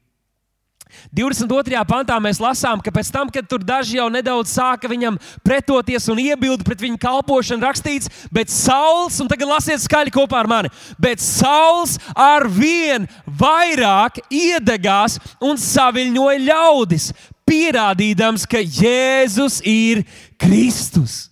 [1.14, 1.78] 22.
[1.88, 6.20] pantā mēs lasām, ka pēc tam, kad tur daži jau nedaudz sāka viņam pretoties un
[6.22, 11.22] iebildu pret viņa kalpošanu, rakstīts, bet Sauls, un tagad lasiet skaļi kopā ar mani, bet
[11.24, 17.10] Sauls ar vien vairāk iedegās un saviļņoja ļaudis,
[17.48, 20.04] pierādīdams, ka Jēzus ir
[20.40, 21.28] Kristus.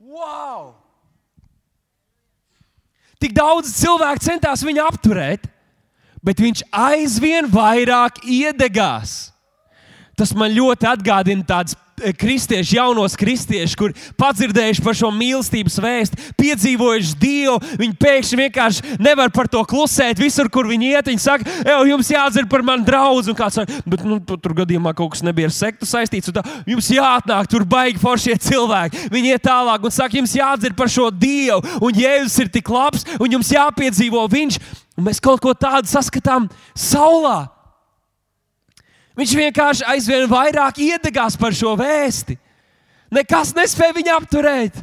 [0.00, 0.74] Wow!
[3.20, 5.46] Tik daudz cilvēku centās viņu apturēt
[6.26, 9.16] bet viņš aizvien vairāk iedegās.
[10.16, 17.16] Tas man ļoti atgādina tādas kristieši, jaunos kristiešus, kuri padzirdējuši par šo mīlestības vēstu, piedzīvojuši
[17.20, 17.56] Dievu.
[17.80, 20.20] Viņi pēkšņi vienkārši nevar par to klusēt.
[20.20, 21.56] Visur, kur viņi iet, viņi saka,
[21.88, 23.34] jums jāatzīst par mani draugu.
[23.36, 26.32] Kāds saka, bet nu, tur gadījumā kaut kas nebija ar sektu saistīts.
[26.36, 29.06] Tā, jums jāatnāk, tur baigi foršie cilvēki.
[29.12, 31.62] Viņi iet tālāk un saka, jums jāatzīst par šo Dievu.
[31.80, 34.60] Un Jēzus ir tik labs, un jums jāpiedzīvo Viņš.
[34.96, 37.44] Un mēs kaut ko tādu saskatām saulē.
[39.16, 42.36] Viņš vienkārši aizvien vairāk iedegās par šo vēsti.
[43.12, 44.80] Nekas nespēja viņu apturēt.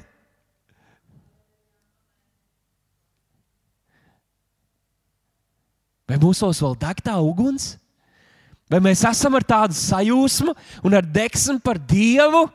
[6.10, 7.74] Vai mūsos vēl deg tā uguns?
[8.70, 10.54] Vai mēs esam ar tādu sajūsmu
[10.86, 12.48] un ar deksmu par Dievu,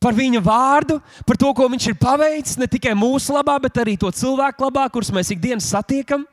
[0.00, 3.96] par Viņa vārdu, par to, ko Viņš ir paveicis ne tikai mūsu labā, bet arī
[3.98, 6.26] to cilvēku labā, kurus mēs ikdienas satiekam?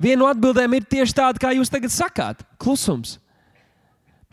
[0.00, 3.18] Viena no atbildēm ir tieši tāda, kā jūs tagad sakāt- klusums.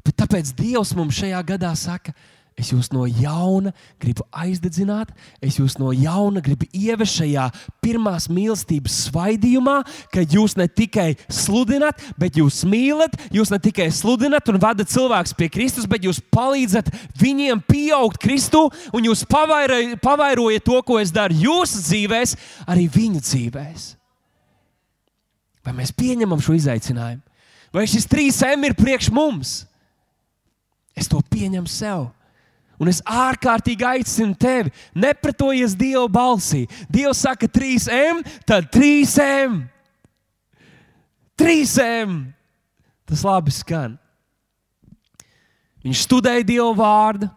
[0.04, 2.14] Bet tāpēc Dievs mums šajā gadā saka,
[2.60, 5.12] es jūs no jauna gribu aizdedzināt,
[5.44, 7.48] es jūs no jauna gribu ievest šajā
[7.84, 9.78] pirmās mīlestības svaidījumā,
[10.14, 15.36] ka jūs ne tikai sludināt, bet jūs mīlat, jūs ne tikai sludināt un vadat cilvēkus
[15.40, 21.40] pie Kristus, bet jūs palīdzat viņiem pieaugt Kristū, un jūs pavairojat to, ko es daru
[21.48, 22.38] jūsu dzīvēs,
[22.70, 23.90] arī viņu dzīvēs.
[25.66, 27.22] Vai mēs pieņemam šo izaicinājumu?
[27.72, 29.62] Vai šis 3M ir priekš mums?
[30.98, 32.10] Es to pieņemu sev.
[32.82, 36.64] Un es ārkārtīgi aicinu tevi, nepretojies Dieva balsī.
[36.90, 39.60] Dievs saka, 3M, tad 3M.
[41.38, 42.16] 3M.
[43.06, 44.00] Tas labi skan.
[45.86, 47.30] Viņš studēja Dieva vārdu,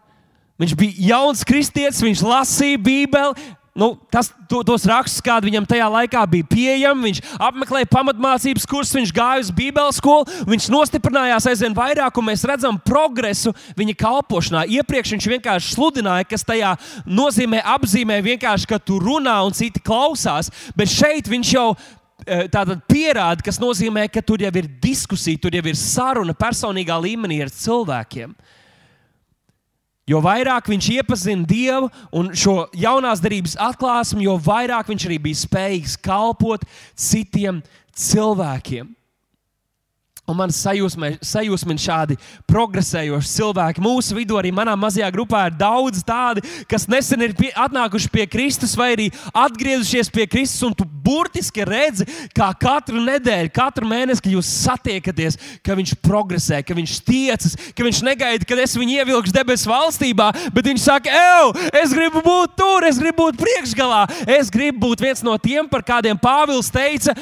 [0.61, 5.87] viņš bija jauns kristietis, viņš lasīja Bībeli, nu, tas, to, tos rakstus, kādi viņam tajā
[5.91, 7.09] laikā bija pieejami.
[7.09, 12.47] Viņš apmeklēja pamatmācības kursus, viņš gāja uz Bībeles skolu, viņš nostiprinājās aizvien vairāk, un mēs
[12.47, 14.65] redzam progresu viņa kalpošanā.
[14.79, 20.53] Iepriekš viņš vienkārši sludināja, kas tajā nozīmē, apzīmē vienkārši, ka tu runā un citi klausās,
[20.79, 25.59] bet šeit viņš jau eh, tātad pierāda, kas nozīmē, ka tur jau ir diskusija, tur
[25.59, 28.39] jau ir saruna personīgā līmenī ar cilvēkiem.
[30.05, 35.40] Jo vairāk viņš iepazina Dievu un šo jaunās darbības atklāsmi, jo vairāk viņš arī bija
[35.40, 37.62] spējīgs kalpot citiem
[37.97, 38.90] cilvēkiem.
[40.25, 42.15] Un man sajūsmina šādi
[42.49, 43.83] progresējoši cilvēki.
[43.85, 48.25] Mūsu vidū arī manā mazajā grupā ir daudz tādi, kas nesen ir pie, atnākuši pie
[48.33, 50.63] Kristus vai arī atgriezušies pie Kristus.
[50.65, 56.63] Un tu burtiski redzi, kā katru nedēļu, katru mēnesi, kad jūs satiekaties, ka viņš progresē,
[56.65, 61.13] ka viņš tiecas, ka viņš negaida, kad es viņu ievilkšu debesu valstībā, bet viņš saka,
[61.13, 64.07] ej, es gribu būt tur, es gribu būt priekšgalā,
[64.41, 67.13] es gribu būt viens no tiem, par kādiem Pāvils teica,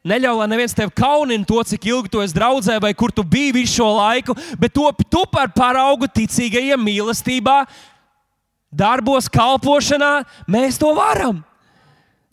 [0.00, 3.52] Neļauj, lai neviens tevi kaunina to, cik ilgi tu esi draudzē, vai kur tu biji
[3.58, 7.58] visu šo laiku, bet top tu par paraugu ticīgajiem mīlestībā,
[8.72, 10.22] darbos, kalpošanā.
[10.48, 11.42] Mēs to varam.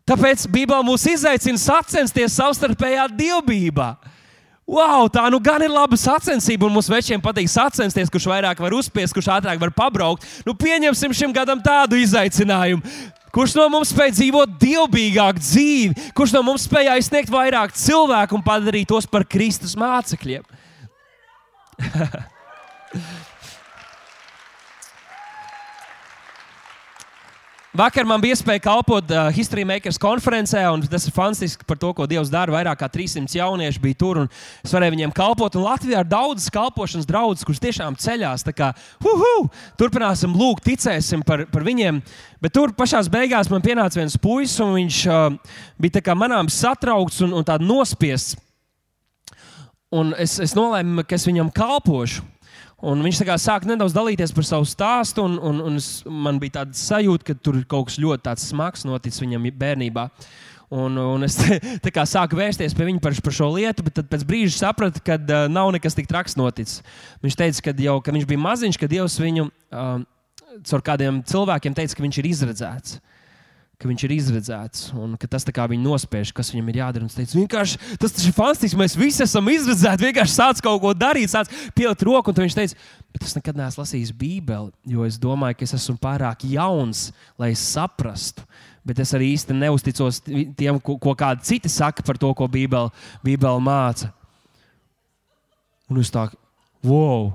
[0.07, 3.89] Tāpēc Bībelē mūs izaicina sacensties savstarpējā dievbijā.
[4.67, 8.73] Wow, tā nu gan ir laba sacensība, un mums večiem patīk sacensties, kurš vairāk var
[8.75, 10.23] uzspiest, kurš ātrāk var pabraukt.
[10.47, 12.83] Nu, pieņemsim šim gadam tādu izaicinājumu.
[13.37, 18.41] Kurš no mums spēj dzīvot dievbijīgāku dzīvi, kurš no mums spēj aizsniegt vairāk cilvēku un
[18.41, 20.41] padarīt tos par Kristus mācekļiem?
[27.77, 31.91] Vakar man bija iespēja kalpot uh, History Makers konferencē, un tas ir fantastiski par to,
[31.93, 32.49] ko Dievs dara.
[32.55, 34.31] Vairāk kā 300 jaunieši bija tur, un
[34.65, 35.53] es varēju viņiem kalpot.
[35.59, 38.47] Un Latvijā ir daudzas kalpošanas draudzes, kuras tiešām ceļās.
[38.57, 38.71] Kā,
[39.05, 39.33] uhu,
[39.77, 41.99] turpināsim lūgt, ticēsim par, par viņiem.
[42.41, 45.27] Bet tur pašā beigās man pienāca viens puisis, un viņš uh,
[45.77, 48.39] bija manām satraukts un, un nospiests.
[49.93, 52.25] Un es, es nolēmu, ka es viņam kalpošu.
[52.85, 56.77] Un viņš sāk nedaudz dalīties par savu stāstu, un, un, un es, man bija tāda
[56.77, 60.03] sajūta, ka tur ir kaut kas ļoti smags noticis viņam bērnībā.
[60.77, 64.27] Un, un es te, te sāku vērsties pie viņa par, par šo lietu, bet pēc
[64.27, 66.83] brīža sapratu, ka uh, nav nekas tik traks noticis.
[67.23, 70.01] Viņš teica, ka jau kad viņš bija maziņš, ka Dievs viņu uh,
[70.67, 72.99] caur kādiem cilvēkiem teica, ka viņš ir izredzēts.
[72.99, 73.16] Uh,
[73.77, 77.09] ka viņš ir izredzēts un ka tas viņu nospiež, kas viņam ir jādara.
[77.13, 78.79] Teicu, vienkārši, tas ir fantastiski.
[78.79, 80.07] Mēs visi esam izredzēti.
[80.09, 82.33] Vienkārši sāc kaut ko darīt, sāc pielikt roku.
[82.33, 85.97] Un viņš teica, bet es nekad neesmu lasījis Bībeli, jo es domāju, ka es esmu
[86.01, 88.47] pārāk jauns, lai es saprastu.
[88.87, 92.89] Bet es arī īsti neusticos tiem, ko, ko kādi citi saka par to, ko Bībele,
[93.21, 94.09] Bībele māca.
[95.91, 96.25] Un es tā,
[96.87, 97.29] wow,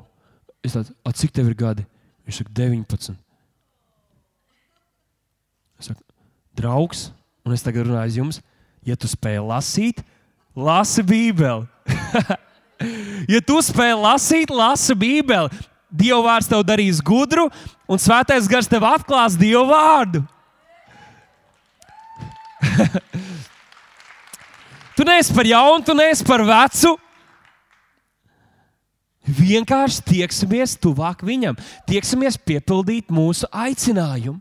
[0.65, 1.85] es tādu, cik tev ir gadi?
[2.27, 3.21] Viņš saka, 19.
[5.79, 6.03] Es saku,
[6.57, 7.11] draugs,
[7.47, 8.41] un es tagad runāju jums,
[8.87, 10.03] ja tu spēj lasīt,
[10.57, 11.67] lasi Bībeli.
[13.31, 15.47] Ja tu spēj lasīt, lasi Bībeli,
[15.93, 17.45] Dieva vārds tev darīs gudru,
[17.87, 20.23] un Svētais gars tev atklās Dieva vārdu.
[24.97, 26.97] tu neesi par jaunu, tu neesi par vecu.
[29.23, 31.55] Vienkārši tieksimies tuvāk viņam,
[31.87, 34.41] tieksimies piepildīt mūsu aicinājumu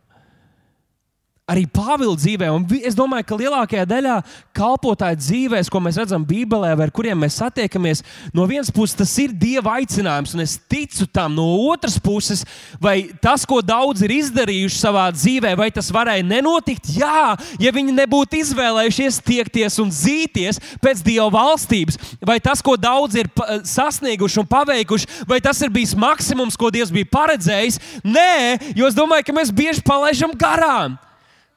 [1.52, 2.50] arī Pāvila dzīvē.
[2.54, 4.18] Un es domāju, ka lielākajā daļā
[4.56, 8.04] kalpotāju dzīvēs, ko mēs redzam Bībelē, vai ar kuriem mēs satiekamies,
[8.36, 11.36] no vienas puses tas ir Dieva aicinājums, un es ticu tam.
[11.36, 12.44] No otras puses,
[12.82, 16.92] vai tas, ko daudz ir izdarījuši savā dzīvē, vai tas varēja nenotikt?
[16.98, 23.20] Jā, ja viņi nebūtu izvēlējušies tiekties un zīties pēc Dieva valstības, vai tas, ko daudz
[23.20, 23.32] ir
[23.68, 27.80] sasnieguši un paveikuši, vai tas ir bijis maksimums, ko Dievs bija paredzējis?
[28.04, 31.00] Nē, jo es domāju, ka mēs bieži palaidām garām.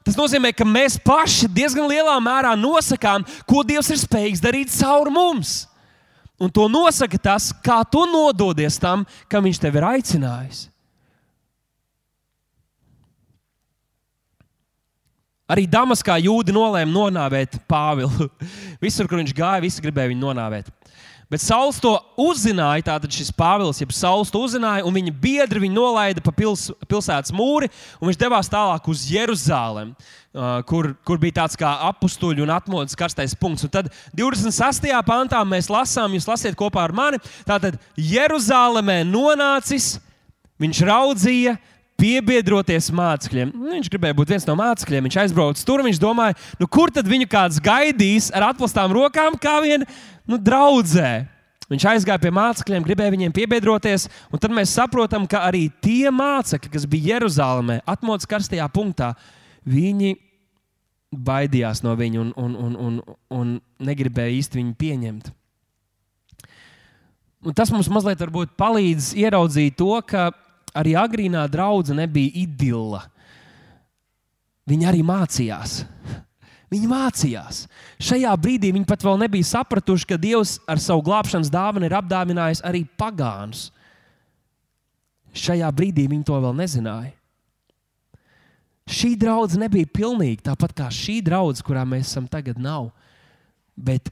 [0.05, 5.09] Tas nozīmē, ka mēs paši diezgan lielā mērā nosakām, ko Dievs ir spējīgs darīt caur
[5.13, 5.63] mums.
[6.37, 10.67] Un to nosaka tas, kā tu nododies tam, kam Viņš tevi ir aicinājis.
[15.45, 18.29] Arī Damaskā jūdi nolēma nonāvēt Pāvilu.
[18.85, 20.71] Visur, kur viņš gāja, visi gribēja viņu nonāvēt.
[21.33, 25.77] Bet Sauls to uzzināja, tātad šis Pāvils, jeb Sauls to uzzināja, un viņa biedri viņu
[25.77, 29.95] nolaida pa pils, pilsētas mūri, un viņš devās tālāk uz Jeruzalem,
[30.69, 33.65] kur, kur bija tāds kā apstuļu un atmodas karstais punkts.
[33.65, 34.91] Un tad 26.
[35.09, 39.95] pantā mēs lasām, jūs lasiet kopā ar mani, tātad Jeruzalemē nonācis,
[40.61, 41.57] viņš raudzīja,
[42.05, 43.53] piebiedroties mācekļiem.
[43.57, 45.07] Nu, viņš gribēja būt viens no mācekļiem.
[45.09, 49.57] Viņš aizbrauca tur, viņš domāja, nu, kur tad viņu kāds gaidīs ar atklātām rokām, kā
[49.65, 49.87] vien
[50.29, 51.25] nu, draudzē.
[51.71, 56.73] Viņš aizgāja pie mācekļiem, gribēja viņiem piebiedroties, un tad mēs saprotam, ka arī tie mācekļi,
[56.75, 59.15] kas bija Jeruzalemē, atmodas karstajā punktā,
[59.65, 60.13] viņi
[61.25, 63.01] baidījās no viņa un, un, un, un,
[63.33, 63.57] un
[63.89, 65.33] negribēja īsti viņu pieņemt.
[67.45, 68.21] Un tas mums mazliet
[68.61, 70.31] palīdz ieraudzīt to, ka
[70.75, 73.05] arī agrīnā draudzene nebija idila.
[74.69, 75.83] Viņi arī mācījās.
[76.73, 77.65] Viņi mācījās.
[78.03, 82.65] Šajā brīdī viņi pat vēl nebija sapratuši, ka Dievs ar savu glābšanas dāvanu ir apdāvinājis
[82.67, 83.69] arī pagānus.
[85.35, 87.13] Šajā brīdī viņi to vēl nezināja.
[88.91, 92.91] Šī draudzene nebija pilnīga, tāpat kā šī draudzene, kurā mēs esam tagad, nav.
[93.75, 94.11] Bet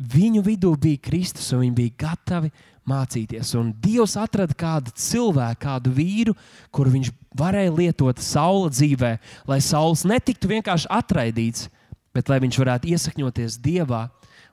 [0.00, 2.50] viņu vidū bija Kristus, un viņi bija gatavi
[2.88, 3.52] mācīties.
[3.58, 6.34] Un Dievs atrada kādu cilvēku, kādu vīru,
[6.74, 9.12] kuru viņš varēja lietot saula dzīvē,
[9.48, 11.68] lai saules netiktu vienkārši atraidīts,
[12.14, 14.08] bet lai viņš varētu iesakņoties Dievā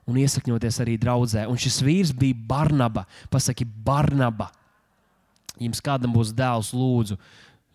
[0.08, 1.44] un iesakņoties arī draudzē.
[1.50, 3.04] Un šis vīrs bija Barnaba.
[3.32, 4.50] Pasaki, Barnaba.
[5.58, 7.18] Jums kādam būs dēls, lūdzu.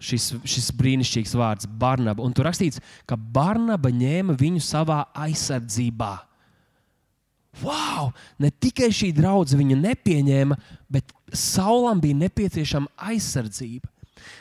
[0.04, 2.24] Šis, šis brīnišķīgs vārds, Barnaba.
[2.26, 6.16] Un tur rakstīts, ka Barnaba ņēma viņu savā aizsardzībā.
[7.62, 8.12] Wow!
[8.42, 10.58] Ne tikai šī draudzene viņu nepieņēma,
[10.90, 13.90] bet Saulam bija nepieciešama aizsardzība.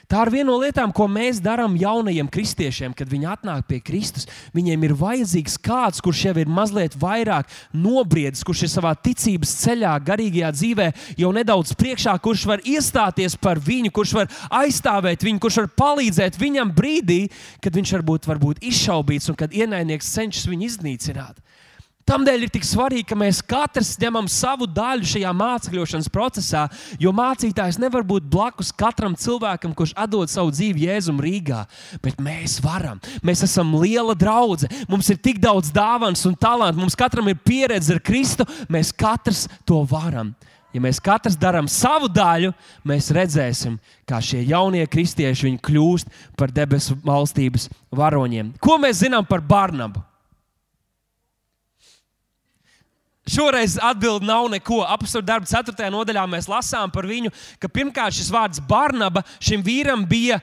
[0.06, 4.26] Tā ir viena no lietām, ko mēs darām jaunajiem kristiešiem, kad viņi atnāk pie Kristus.
[4.54, 9.94] Viņiem ir vajadzīgs kāds, kurš jau ir mazliet vairāk nobriedis, kurš ir savā ticības ceļā,
[10.06, 10.88] garīgajā dzīvē,
[11.22, 14.30] jau nedaudz priekšā, kurš var iestāties par viņu, kurš var
[14.62, 17.22] aizstāvēt viņu, kurš var palīdzēt viņam brīdī,
[17.64, 21.40] kad viņš varbūt var būt izšaubīts un kad ienaidnieks cenšas viņu iznīcināt.
[22.08, 26.64] Tādēļ ir tik svarīgi, ka mēs katrs ņemam savu daļu šajā mācīšanas procesā,
[26.98, 31.62] jo mācītājs nevar būt blakus katram cilvēkam, kurš atdod savu dzīvi Jēzum Rīgā.
[32.02, 32.98] Bet mēs varam.
[33.22, 34.84] Mēs esam liela draudzene.
[34.90, 36.82] Mums ir tik daudz dāvāns un talantu.
[36.82, 38.48] Mums katram ir pieredze ar Kristu.
[38.72, 40.34] Mēs katrs to varam.
[40.72, 42.54] Ja mēs katrs darām savu daļu,
[42.88, 43.76] mēs redzēsim,
[44.08, 46.08] kā šie jaunie kristieši kļūst
[46.40, 48.54] par debesu valstības varoņiem.
[48.56, 50.00] Ko mēs zinām par Barnabu?
[53.28, 54.80] Šoreiz atbildi nav neko.
[54.82, 55.90] Apstākļu darba 4.
[55.94, 57.30] nodaļā mēs lasām par viņu,
[57.62, 60.40] ka pirmkārt šis vārds Barnaba šim vīram bija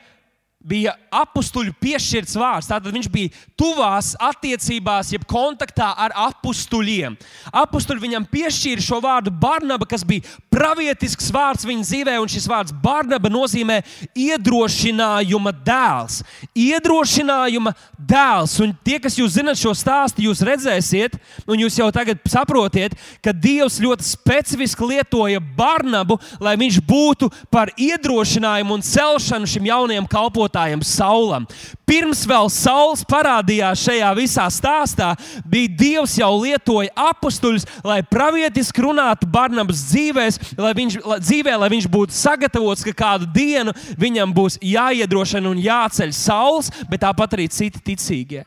[0.60, 2.68] bija apstuļu piešķirts vārds.
[2.68, 7.16] Tātad viņš bija tuvās attiecībās, jeb kontaktā ar apstuļiem.
[7.56, 12.76] Apstuļi viņam piešķīra šo vārdu Barnaba, kas bija pravietisks vārds viņa dzīvē, un šis vārds
[12.84, 13.80] Barnaba nozīmē
[14.20, 16.20] iedrošinājuma dēls.
[16.52, 18.58] Iedrošinājuma dēls.
[18.60, 21.16] Un tie, kas jūs zinat šo stāstu, jūs redzēsiet,
[21.48, 27.72] un jūs jau tagad saprotiet, ka Dievs ļoti specifiski lietoja Barnabu, lai viņš būtu par
[27.80, 31.46] iedrošinājumu un celšanu šim jaunajam kalpotājam kalpotājam Saulam.
[31.88, 39.28] Pirms vēl Sauls parādījās šajā visā stāstā, bija Dievs jau lietoja apstuļus, lai pravietiski runātu
[39.28, 44.60] Barnabas dzīvēs, lai viņš, lai, dzīvē, lai viņš būtu sagatavots, ka kādu dienu viņam būs
[44.62, 48.46] jāiedrošina un jāceļ Sauls, bet tāpat arī citi ticīgie.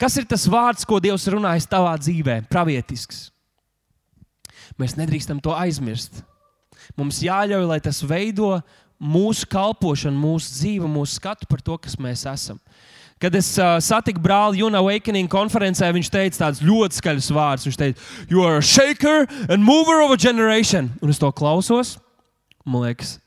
[0.00, 2.46] Kas ir tas vārds, ko Dievs runājas tavā dzīvē?
[2.48, 3.28] Pravietisks.
[4.80, 6.22] Mēs nedrīkstam to aizmirst.
[6.96, 8.56] Mums jāļauj, lai tas veido
[9.00, 12.60] mūsu kalpošanu, mūsu dzīvi, mūsu skatu par to, kas mēs esam.
[13.20, 17.66] Kad es uh, satiku brāli Juna Awakening konferencē, viņš teica tādus ļoti skaļus vārdus.
[17.68, 20.88] Viņš teica, You are a shaker and mover of a generation.
[21.04, 21.98] Un es to klausos.
[22.64, 23.18] Man liekas,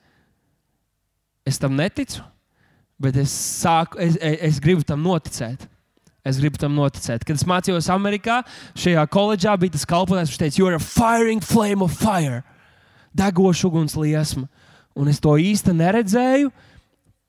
[1.46, 2.24] es tam neticu,
[3.02, 5.68] bet es, sāku, es, es, es gribu tam noticēt.
[6.26, 7.26] Es gribu tam noticēt.
[7.28, 8.40] Kad es mācījos Amerikā,
[8.80, 12.42] šajā koledžā bija tas kalpotājs, kurš teica, You're a firing flame of fire.
[13.14, 14.48] Degoša uguns liesma.
[14.94, 16.52] Un es to īsti neredzēju,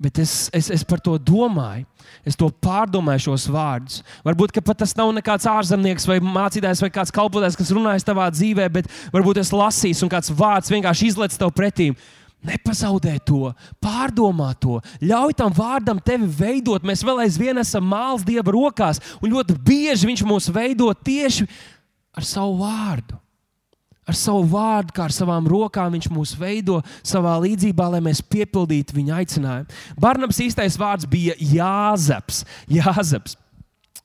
[0.05, 1.87] bet es, es, es par to domāju.
[2.25, 4.03] Es to pārdomāju šos vārdus.
[4.25, 8.69] Varbūt pat tas nav nekāds ārzemnieks vai mācītājs vai kāds kalpotājs, kas runājas tavā dzīvē,
[8.73, 11.91] bet varbūt es lasīšu un kāds vārds vienkārši izlaiž tev pretī.
[12.45, 16.85] Nepazaudē to, pārdomā to, ļauj tam vārdam tevi veidot.
[16.85, 21.49] Mēs vēl aizvien esam māls Dieva rokās, un ļoti bieži Viņš mūs veido tieši
[22.13, 23.24] ar savu vārdu.
[24.05, 28.99] Ar savu vārdu, kā ar savām rokām viņš mūs veido savā līdzībā, lai mēs piepildītu
[28.99, 29.79] viņa aicinājumu.
[30.01, 32.43] Barnabas īstais vārds bija Jāzeps.
[32.69, 33.39] Jāzeps.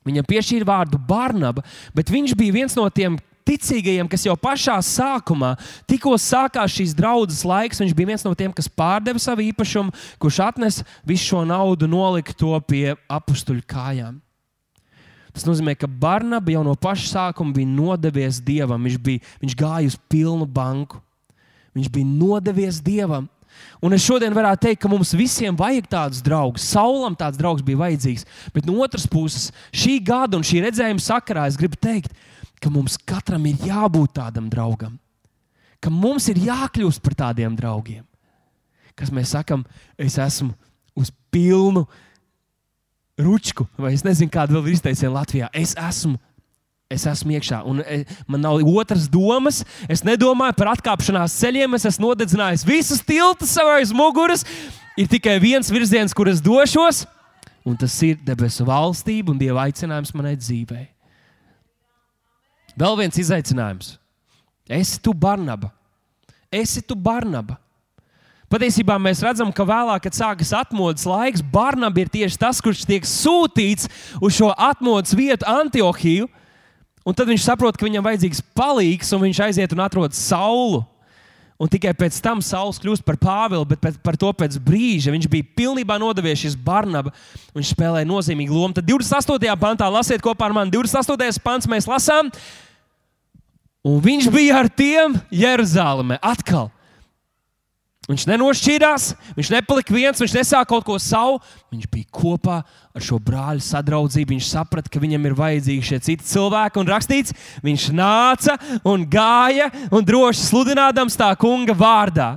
[0.08, 1.60] Viņam piešķīra vārdu Barnaba,
[1.92, 5.54] bet viņš bija viens no tiem ticīgajiem, kas jau pašā sākumā,
[5.90, 10.40] tikko sākās šīs draudzes laiks, viņš bija viens no tiem, kas pārdeva savu īpašumu, kurš
[10.46, 14.20] atnesa visu šo naudu, nolika to pie apstuļu kājām.
[15.34, 18.82] Tas nozīmē, ka Barnaba jau no paša sākuma bija nodevies dievam.
[18.82, 20.98] Viņš, bija, viņš gāja uz pilnu banku.
[21.76, 23.28] Viņš bija nodevies dievam.
[23.80, 26.66] Un es šodien varētu teikt, ka mums visiem vajag tādus draugus.
[26.72, 28.26] Saulam tāds draugs bija vajadzīgs.
[28.54, 32.12] Bet no otras puses, šī gada un šī redzējuma sakarā es gribu teikt,
[32.60, 34.98] ka mums katram ir jābūt tādam draugam.
[35.80, 38.04] Ka mums ir jākļūst par tādiem draugiem.
[38.98, 39.64] Kas mēs sakām,
[39.96, 40.52] es esmu
[40.98, 41.86] uz pilnu
[43.22, 45.50] ručku, vai es nezinu, kāda vēl ir izteiciena Latvijā.
[45.56, 46.18] Es esmu.
[46.90, 49.60] Es esmu iekšā, un e, man nav otras domas.
[49.86, 51.76] Es nedomāju par atkāpšanās ceļiem.
[51.78, 54.42] Es esmu nodedzinājis visas tiltus savā aiz muguras.
[54.98, 57.04] Ir tikai viens virziens, kur es došos,
[57.64, 60.88] un tas ir debesu valstība un dieva aicinājums manai dzīvei.
[62.80, 63.94] Vēl viens izaicinājums.
[64.70, 65.70] Esi tu Barnaba.
[66.50, 67.58] Esi tu Barnaba.
[68.50, 73.04] Patiesībā mēs redzam, ka vēlāk, kad sākas atmodas laiks, Barnabas ir tieši tas, kurš tiek
[73.06, 73.86] sūtīts
[74.18, 76.26] uz šo atmodas vietu, Antiohiju.
[77.06, 80.82] Un tad viņš saprot, ka viņam vajadzīgs palīgs, un viņš aiziet un atrod saulu.
[81.60, 85.28] Un tikai pēc tam Sauls kļūst par Pāvilu, bet pēc, par to pēc brīža viņš
[85.28, 87.12] bija pilnībā nodevies šis Barnaba.
[87.54, 88.74] Viņš spēlēja nozīmīgu lomu.
[88.78, 89.54] Tad 28.
[89.60, 90.72] pantā lasiet kopā ar mani.
[90.72, 91.38] 28.
[91.44, 92.32] pants mēs lasām,
[93.84, 96.72] un viņš bija ar tiem Jeruzalemē atkal.
[98.10, 99.04] Viņš nenošķīrās,
[99.36, 101.36] viņš nepalika viens, viņš nesāka kaut ko savu.
[101.70, 104.34] Viņš bija kopā ar šo brāļu sadraudzību.
[104.34, 106.82] Viņš saprata, ka viņam ir vajadzīgi šie citi cilvēki.
[106.82, 112.32] Un rakstīts, viņš nāca un gāja un droši sludinādams tā kunga vārdā.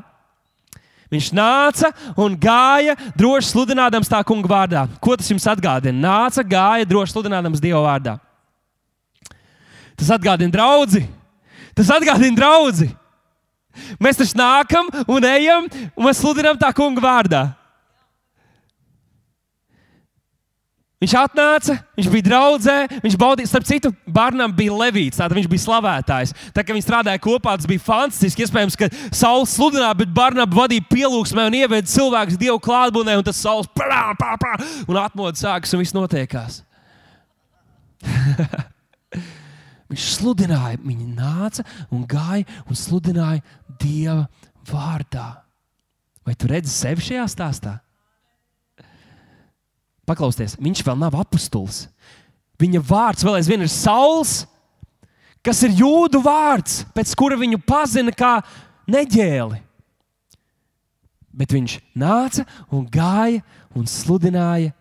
[1.14, 1.90] Viņš nāca
[2.22, 4.88] un gāja droši sludinādams tā kunga vārdā.
[5.02, 5.98] Ko tas jums atgādina?
[5.98, 8.20] Nāca, gāja droši sludinādams Dieva vārdā.
[9.98, 11.02] Tas atgādina draugu.
[11.74, 12.94] Tas atgādina draugu.
[14.02, 17.44] Mēs taču nākam un ejam, un mēs sludinām tā kunga vārdā.
[21.04, 25.64] Viņš atnāca, viņš bija draudzē, viņš baudīja, starp citu, Barnam bija Levīts, tātad viņš bija
[25.66, 26.32] slavētājs.
[26.56, 28.46] Tā kā viņi strādāja kopā, tas bija fantastiski.
[28.46, 33.42] Iespējams, ka saules sludināja, bet Barnam vadīja pielūgsmē un ieveda cilvēkus Dievu klātbūtnē, un tas
[33.44, 34.54] saules plā, plā, plā,
[34.88, 36.62] un atmodas sākas un viss notiekās.
[39.94, 41.62] Viņš sludināja, viņi nāca
[41.94, 43.44] un gāja un sludināja
[43.82, 44.28] Dieva
[44.70, 45.30] vārdā.
[46.24, 47.78] Vai tu redzi sevi šajā stāstā?
[50.08, 51.86] Paklausieties, viņš vēl nav apustulis.
[52.60, 54.44] Viņa vārds vēl aizvien ir saules,
[55.44, 58.38] kas ir jūdu vārds, pēc kura viņu pazina kā
[58.92, 59.60] neģēli.
[61.34, 63.42] Bet viņš nāca un gāja
[63.74, 64.74] un sludināja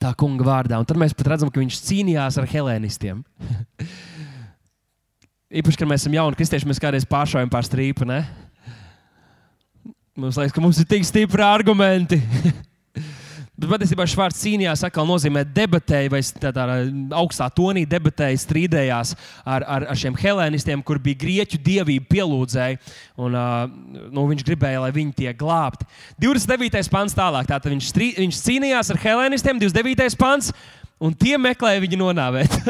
[0.00, 0.78] tā kunga vārdā.
[0.78, 3.24] Un tad mēs pat redzam, ka viņš cīnījās ar helēnistiem.
[5.48, 8.04] Īpaši, kad mēs esam jauni kristieši, mēs kādreiz pāršaujam pār strīpu.
[8.04, 8.20] Ne?
[10.18, 12.18] Mums liekas, ka mums ir tik stipri argumenti.
[13.58, 16.66] Bet patiesībā šis vārds cīnījās atkal nozīmē debatēji, vai tādā
[17.16, 22.78] augstā tonī debatēji strīdējās ar, ar, ar šiem helēnistiem, kur bija grieķu dievību pielūdzēji.
[23.24, 23.64] Un, uh,
[24.14, 25.88] nu, viņš gribēja, lai viņi tiek glābti.
[26.22, 26.92] 29.
[26.92, 27.44] pants tālāk.
[27.48, 30.20] Tātad viņš, strī, viņš cīnījās ar helēnistiem, 29.
[30.20, 30.46] pants,
[31.00, 32.52] un tie meklēja viņu nonāvēt.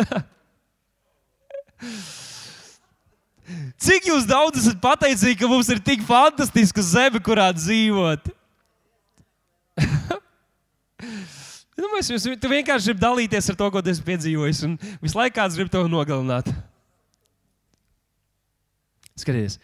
[3.79, 8.33] Cik jūs daudz esat pateicīgi, ka mums ir tik fantastiska zeme, kurā dzīvot?
[11.79, 15.59] nu, mēs, tu vienkārši gribi dalīties ar to, ko esi piedzīvojis, un visu laiku kāds
[15.59, 16.51] grib to nogalināt.
[19.19, 19.61] Skatieties,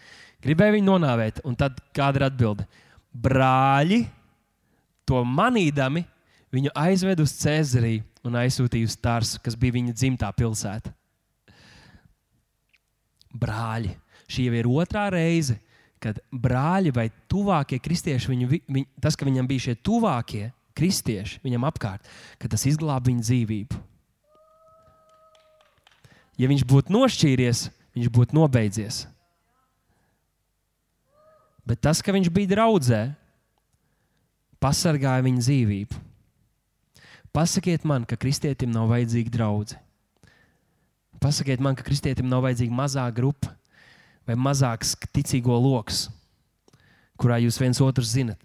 [0.47, 2.69] gribēja viņu nonāvēt, un tad kāda ir atbilde?
[3.11, 4.05] Brāļi
[5.07, 6.07] to manīdami
[6.55, 10.95] viņu aizved uz Cēzariju un aizsūtīja uz Tarsu, kas bija viņa dzimtā pilsēta.
[13.35, 13.91] Brāļi.
[14.31, 15.59] Šī jau ir otrā reize,
[16.01, 21.67] kad brāļi vai tuvākie kristieši, viņu, viņ, tas, ka viņam bija šie tuvākie kristieši viņam
[21.69, 22.07] apkārt,
[22.39, 23.81] ka tas izglāba viņa dzīvību.
[26.41, 29.05] Ja viņš būtu nošķīries, viņš būtu nobeidzies.
[31.65, 33.03] Bet tas, ka viņš bija draudzē,
[34.61, 36.03] pasargāja viņa dzīvību.
[37.35, 39.81] Pasakiet man, ka kristietim nav vajadzīga draudzene.
[41.23, 43.55] Pasakiet man, ka kristietim nav vajadzīga mazā grupa
[44.29, 46.07] vai mazāks ticīgo lokus,
[47.21, 48.41] kurā jūs viens otru zinat,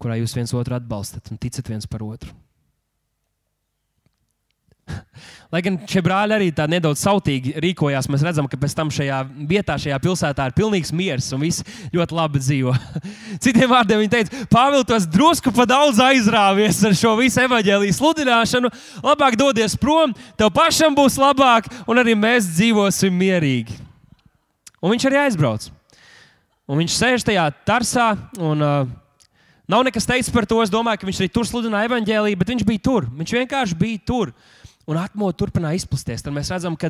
[0.00, 2.32] kurā jūs viens otru atbalstat un ticat viens par otru.
[5.52, 9.20] Lai gan šie brāļi arī tā nedaudz sautīgi rīkojās, mēs redzam, ka pēc tam šajā
[9.48, 11.64] vietā, šajā pilsētā ir pilnīgs miers un viss
[11.94, 12.74] ļoti labi dzīvo.
[13.44, 18.72] Citiem vārdiem viņi teica, Pāvils, tos drusku pa daudz aizrāvies ar šo visu evaņģēlīju sludināšanu.
[19.04, 23.91] Labāk dodies prom, tev pašam būs labāk, un arī mēs dzīvosim mierīgi.
[24.82, 25.68] Un viņš arī aizbrauc.
[26.66, 28.12] Un viņš sēž tajā tarsā.
[28.42, 28.98] Un, uh,
[29.70, 30.58] Nav nekas teicis par to.
[30.60, 33.06] Es domāju, ka viņš arī tur sludināja evaņģēlīju, bet viņš bija tur.
[33.16, 34.32] Viņš vienkārši bija tur.
[34.90, 36.24] Un atmodu turpināja izplatīt.
[36.26, 36.88] Tad mēs redzam, ka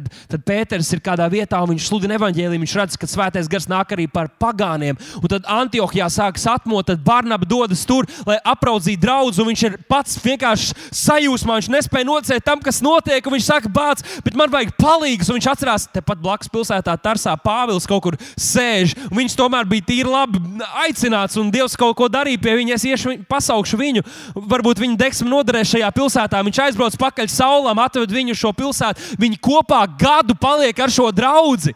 [0.49, 2.63] Pēters ir kādā vietā un viņš sludina evaņģēlīju.
[2.63, 4.97] Viņš redz, ka svētais gars nāk arī par pagāniem.
[5.21, 9.45] Un tad Antiohijā sākas atmodu, tad Barnaba dodas tur, lai apraudzītu draugu.
[9.45, 11.59] Viņš ir pats vienkārši sajūsmā.
[11.61, 13.29] Viņš nespēja nocēt tam, kas notiek.
[13.29, 15.37] Viņš saka, bāc, bet man vajag palīdzību.
[15.37, 18.97] Viņš atcerās, tepat blakus pilsētā Tarsā Pāvils kaut kur sēž.
[19.13, 20.41] Viņš tomēr bija tīri labi
[20.87, 22.81] aicināts un Dievs kaut ko darīja pie viņa.
[22.81, 24.07] Es iešu, pasaukšu viņu.
[24.33, 26.41] Varbūt viņa deksme noderēs šajā pilsētā.
[26.49, 29.19] Viņš aizbrauc pakaļ saulam atved viņu šo pilsētu.
[29.21, 31.75] Viņi kopā gadu paliek ar šo draugu.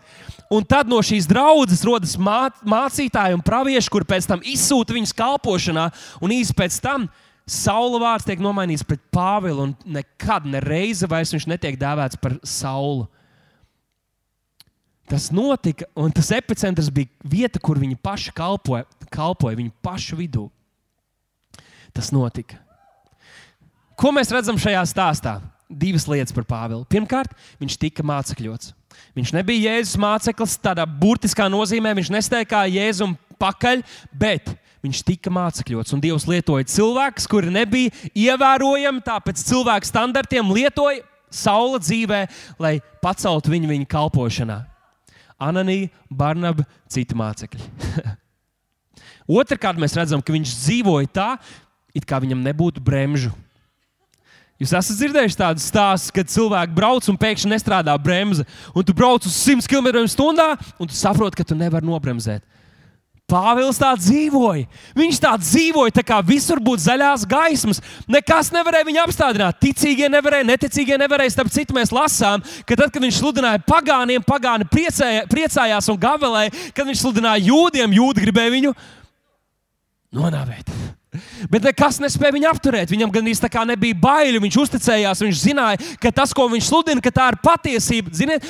[0.53, 5.15] Un tad no šīs draudzes rodas mā, mācītāji un pravieši, kur pēc tam izsūta viņus
[5.19, 5.89] kalpošanā.
[6.23, 7.09] Un īsi pēc tam
[7.47, 12.35] Saula vārds tiek nomainīts pret Pāvilu, un nekad, ne reizi vairs viņš netiek dēvēts par
[12.43, 13.07] Saulu.
[15.07, 18.83] Tas notika, un tas epicentrs bija vieta, kur viņi paši kalpoja,
[19.15, 20.49] kalpoja viņu pašu vidū.
[21.95, 22.59] Tas notika.
[23.97, 25.39] Ko mēs redzam šajā stāstā?
[25.69, 26.85] Divas lietas par Pāvilu.
[26.91, 28.73] Pirmkārt, viņš tika mācekļots.
[29.17, 33.83] Viņš nebija Jēzus māceklis tādā burtiskā nozīmē, viņš nesteigā Jēzum pakaļ,
[34.17, 34.55] bet
[34.85, 35.95] viņš tika mācekļots.
[35.97, 41.03] Un Dievs lietoja cilvēkus, kuri nebija ievērojami tāpēc cilvēku standartiem, lietoja
[41.33, 42.25] saula dzīvē,
[42.63, 44.61] lai paceltu viņu viņa kalpošanā.
[45.43, 47.67] Ananija, Barnaba, citi mācekļi.
[49.41, 51.31] Otrakārt, mēs redzam, ka viņš dzīvoja tā,
[51.97, 53.33] it kā viņam nebūtu bremžu.
[54.57, 59.27] Jūs esat dzirdējuši tādu stāstu, kad cilvēki brauc un pēkšņi nestrādā bremze, un tu brauc
[59.29, 60.47] uz 100 km/h,
[60.81, 62.41] un tu saproti, ka tu nevari nobremzēt.
[63.27, 64.69] Pāvils tā dzīvoja.
[64.95, 67.81] Viņš tā dzīvoja, tā kā visur būtu zaļās gaismas.
[68.07, 69.59] Nekas nevarēja viņu apstādināt.
[69.59, 71.35] Ticīgie nevarēja, neticīgie nevarēja.
[71.35, 76.55] Starp citu, mēs lasām, ka tad, kad viņš sludināja pagāniem, pagāni priecēja, priecājās un gavelēja.
[76.71, 78.73] Kad viņš sludināja jūdiem, jūdi gribēja viņu
[80.15, 80.71] nonāvēt.
[81.53, 82.93] Bet nekas nespēja viņu apturēt.
[82.93, 84.43] Viņam gan īsti tā kā nebija baili.
[84.47, 88.15] Viņš uzticējās, viņš zināja, ka tas, ko viņš sludina, ka tā ir patiesība.
[88.17, 88.47] Ziniet,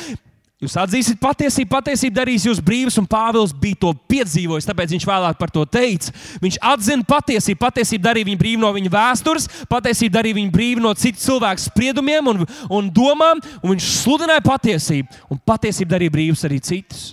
[0.56, 5.36] Jūs atzīsiet patiesību, patiesība darīs jūs brīvus, un Pāvils bija to piedzīvojis, tāpēc viņš vēlāk
[5.36, 6.14] par to teica.
[6.40, 10.94] Viņš atzina patiesību, patiesība darīja viņu brīvu no viņa vēstures, patiesība darīja viņu brīvu no
[10.96, 12.40] citu cilvēku spriedumiem un,
[12.72, 17.04] un domām, un viņš sludināja patiesību, un patiesība darīja brīvus arī citus.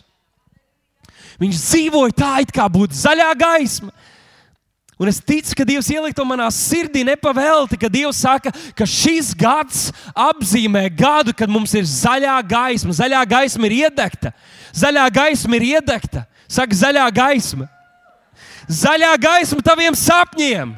[1.43, 3.91] Viņš dzīvoja tā, it kā būtu zaļā gaisma.
[4.99, 9.31] Un es ticu, ka Dievs ielikt to manā sirdī nepavēlti, ka Dievs saka, ka šis
[9.37, 12.93] gads apzīmē gadu, kad mums ir zaļā gaisma.
[12.93, 14.33] Zaļā gaisma ir iedegta.
[14.77, 16.27] Zaļā gaisma ir iedegta.
[16.47, 17.67] Saka, zaļā gaisma.
[18.69, 20.75] Zaļā gaisma taviem sapņiem.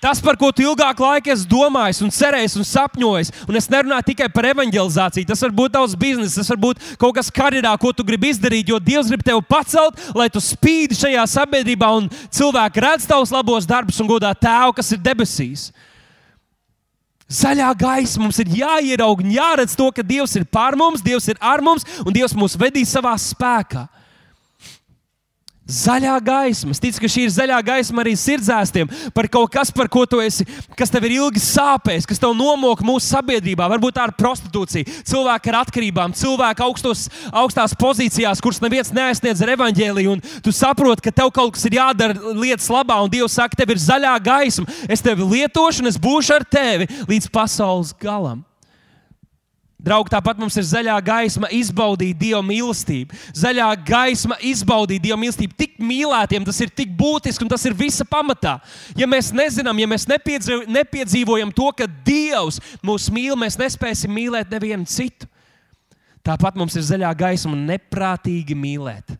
[0.00, 4.10] Tas, par ko tu ilgāku laiku esi domājis, un cerējis un sapņojis, un es nerunāju
[4.10, 7.94] tikai par evanģelizāciju, tas var būt tavs bizness, tas var būt kaut kas karjerā, ko
[7.96, 12.84] tu gribi izdarīt, jo Dievs grib tevi pacelt, lai tu spīdi šajā sabiedrībā, un cilvēki
[12.84, 15.70] redz tavus labos darbus un godā tēvu, kas ir debesīs.
[17.32, 21.40] Zaļā gaisma mums ir jāieraug un jāredz to, ka Dievs ir pār mums, Dievs ir
[21.40, 23.88] ar mums un Dievs mūs vedīs savā spēkā.
[25.66, 26.70] Zaļā gaisma.
[26.70, 30.20] Es ticu, ka šī ir zaļā gaisma arī sirdsēstiem par kaut kas, par ko tu
[30.22, 30.46] esi,
[30.78, 33.66] kas tev ir ilgi sāpējis, kas tev nomok mūsu sabiedrībā.
[33.74, 39.56] Varbūt tā ir prostitūcija, cilvēki ar atkarībām, cilvēki augstos, augstās pozīcijās, kurus neviens neaizsniedz ar
[39.56, 40.14] evaņģēliju.
[40.14, 43.74] Un tu saproti, ka tev kaut kas ir jādara lietas labā, un Dievs saka, tev
[43.74, 44.70] ir zaļā gaisma.
[44.86, 48.45] Es tevi lietošu, un es būšu ar tevi līdz pasaules galam.
[49.86, 53.14] Draugi, tāpat mums ir zaļā gaisma izbaudīt Dieva mīlestību.
[53.38, 55.54] Zaļā gaisma izbaudīt Dieva mīlestību.
[55.54, 58.56] Tik mīlētiem tas ir tik būtiski un tas ir visa pamatā.
[58.98, 64.90] Ja mēs nezinām, ja mēs nepiedzīvojam to, ka Dievs mūs mīl, mēs nespēsim mīlēt nevienu
[64.90, 65.28] citu.
[66.26, 69.14] Tāpat mums ir zaļā gaisma un neprātīgi mīlēt.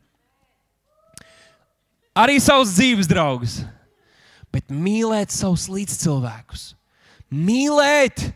[2.17, 3.61] Arī savus dzīves draugus,
[4.51, 6.73] bet mīlēt savus līdzcilvēkus.
[7.31, 8.27] Mīlēt!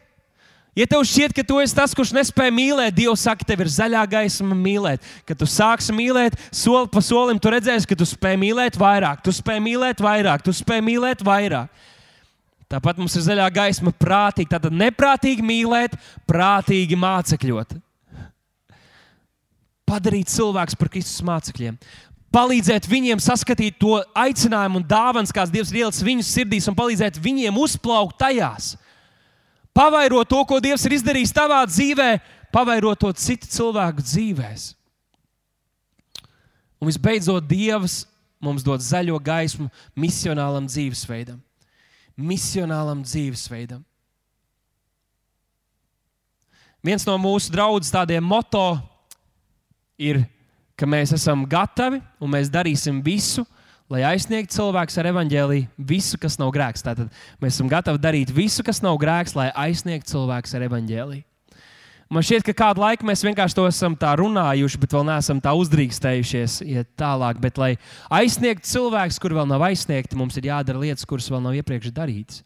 [0.79, 4.05] Ja tev šķiet, ka tu esi tas, kurš nespēja mīlēt, Dievs saka, tev ir zaļā
[4.13, 5.03] gaisma mīlēt.
[5.27, 9.35] Kad tu sāksi mīlēt, soli pa solim, tu redzēsi, ka tu spēj mīlēt vairāk, tu
[9.35, 11.89] spēj mīlēt vairāk, tu spēj mīlēt vairāk.
[12.71, 14.53] Tāpat mums ir zaļā gaisma prātīgi.
[14.53, 15.97] Tātad neprātīgi mīlēt,
[16.31, 17.75] prātīgi mācekļot.
[19.91, 21.81] Padarīt cilvēkus par Kristus mācekļiem.
[22.31, 27.19] Palīdzēt viņiem saskatīt to aicinājumu un dāvāns, kāds Dievs ir ielicis viņu sirdīs, un palīdzēt
[27.19, 28.77] viņiem uzplaukt tajās
[29.77, 32.11] pavairot to, ko Dievs ir izdarījis tavā dzīvē,
[32.55, 34.71] pavairot to citu cilvēku dzīvēs.
[36.81, 38.05] Un visbeidzot, Dievs
[38.41, 39.69] mums dod zaļo gaismu
[39.99, 41.39] misionālam dzīvesveidam.
[42.17, 43.85] Misionālam dzīvesveidam.
[46.81, 48.81] Viens no mūsu draugiem tādiem moto
[50.01, 50.23] ir,
[50.73, 53.60] ka mēs esam gatavi un mēs darīsim visu, lai
[53.99, 56.85] aizsniegtu cilvēks ar evaņģēlīju, visu, kas nav grēks.
[56.87, 57.09] Tātad
[57.43, 61.25] mēs esam gatavi darīt visu, kas nav grēks, lai aizsniegtu cilvēks ar evaņģēlīju.
[62.11, 65.55] Man šķiet, ka kādu laiku mēs vienkārši to esam tā runājuši, bet vēl neesam tā
[65.59, 67.39] uzdrīkstējušies iet tālāk.
[67.43, 67.73] Bet, lai
[68.15, 72.45] aizsniegtu cilvēkus, kur vēl nav aizsniegti, mums ir jādara lietas, kuras vēl nav iepriekš darītas.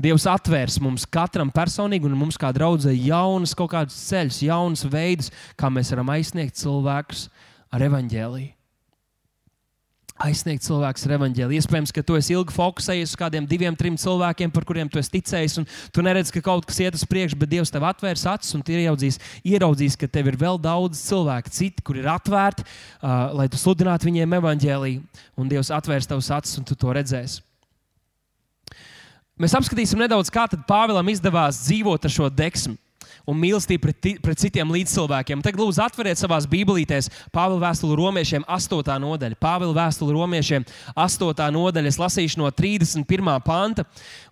[0.00, 5.32] Dievs atvērs mums katram personīgi, un mums kā draudzē jaunas kaut kādas ceļus, jaunas veidus,
[5.56, 7.26] kā mēs varam aizsniegt cilvēkus
[7.72, 8.57] ar evaņģēlīju
[10.22, 11.62] aizsniegt cilvēku ar evaņģēliju.
[11.62, 15.12] Iespējams, ka tu esi ilgi fokusējies uz kādiem diviem, trim cilvēkiem, par kuriem tu esi
[15.14, 18.54] ticējis, un tu neredzi, ka kaut kas iet uz priekšu, bet Dievs tev atvērs acis,
[18.58, 23.48] un ieraudzīs, ieraudzīs, ka tev ir vēl daudz cilvēku, citi, kur ir atvērti, uh, lai
[23.52, 27.44] tu sludinātu viņiem evaņģēliju, un Dievs atvērs tavus acis, un tu to redzēsi.
[29.38, 32.74] Mēs apskatīsim nedaudz, kā Pāvēlam izdevās dzīvot ar šo deksmu
[33.28, 35.42] un mīlestību pret, pret citiem līdzcilvēkiem.
[35.44, 38.94] Tagad, lūdzu, atveriet savās bībelītēs Pāvila vēstuli romiešiem, 8.
[39.04, 39.38] nodaļa.
[39.42, 40.64] Pāvila vēstuli romiešiem,
[40.96, 41.44] 8.
[41.54, 41.92] nodaļa.
[41.92, 43.32] Es lasīšu no 31.
[43.44, 43.84] panta.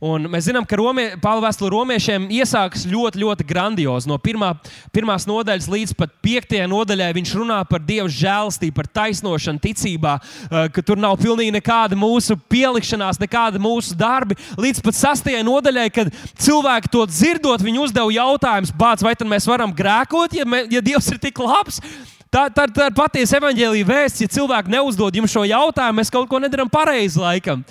[0.05, 4.09] Un mēs zinām, ka romie, Pāvila vēstuli romiešiem iesākas ļoti, ļoti grandiozi.
[4.11, 4.55] No pirmā,
[4.95, 6.57] pirmās nodaļas līdz pat 5.
[6.73, 11.99] nodaļai viņš runā par Dieva žēlastību, par taisnošanu, ticībā, eh, ka tur nav pilnīgi nekāda
[11.99, 14.39] mūsu pielikšanās, nekāda mūsu darbi.
[14.57, 15.43] Līdz pat 6.
[15.45, 20.47] nodaļai, kad cilvēki to dzirdot, viņi uzdeva jautājumus bāc, vai tad mēs varam grēkot, ja,
[20.49, 21.83] mē, ja Dievs ir tik labs?
[22.31, 24.25] Tā, tā, tā ir patiesa evaņģēlīja vēsts.
[24.25, 27.63] Ja cilvēki neuzdod jums šo jautājumu, mēs kaut ko nedarām pareizi laikam.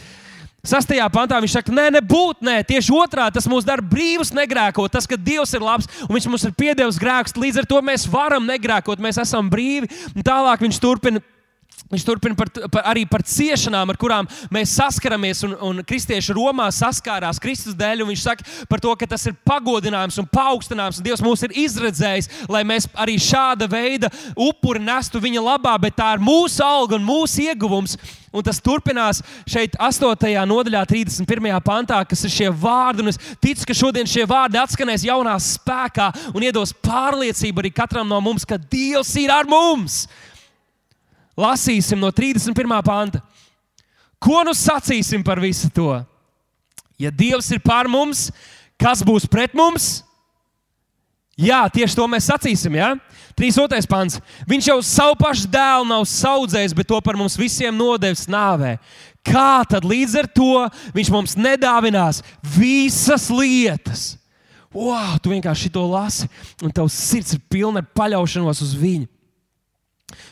[0.65, 4.89] Sastajā pantā viņš saka, nē, nebūt, nē, tieši otrādi tas mūs dara brīvus negrēkot.
[4.95, 8.07] Tas, ka Dievs ir labs un Viņš mums ir piedevis grēkus, līdz ar to mēs
[8.09, 9.91] varam negrēkot, mēs esam brīvi.
[10.15, 11.21] Un tālāk viņš turpina
[11.85, 15.43] Viņš turpina par, par, arī par ciešanām, ar kurām mēs saskaramies.
[15.45, 18.01] Un, un kristieši Romā saskārās Kristus dēļ.
[18.09, 20.97] Viņš saka par to, ka tas ir pagodinājums un paaugstinājums.
[20.97, 25.99] Un Dievs mūs ir izredzējis, lai mēs arī šāda veida upuri nestu viņa labā, bet
[26.01, 27.99] tā ir mūsu alga un mūsu ieguvums.
[28.35, 30.33] Un tas turpinās šeit, 8.
[30.49, 31.53] nodaļā, 31.
[31.63, 33.05] pantā, kas ir šie vārdi.
[33.13, 38.19] Es ticu, ka šodien šie vārdi atskanēs jaunā spēkā un iedos pārliecību arī katram no
[38.25, 40.07] mums, ka Dievs ir ar mums.
[41.35, 42.81] Lasīsim no 31.
[42.85, 43.21] panta.
[44.19, 45.91] Ko nu sacīsim par visu to?
[46.99, 48.29] Ja Dievs ir par mums,
[48.79, 49.99] kas būs pret mums?
[51.35, 52.77] Jā, tieši to mēs sacīsim.
[52.79, 52.93] Ja?
[53.35, 53.83] 3.
[53.91, 54.21] pants.
[54.47, 58.77] Viņš jau savu pašu dēlu nav audzējis, bet to par mums visiem nodevis nāvē.
[59.25, 60.53] Kā tad līdz ar to
[60.95, 62.21] viņš mums nedāvinās
[62.55, 64.13] visas lietas?
[64.71, 66.29] Wow, tu vienkārši to lasi,
[66.63, 69.07] un tavs sirds ir pilna ar paļaušanos uz viņu.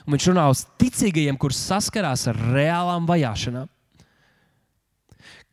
[0.06, 3.70] Un viņš runā uz ticīgajiem, kurus saskarās ar reālām vajāšanām.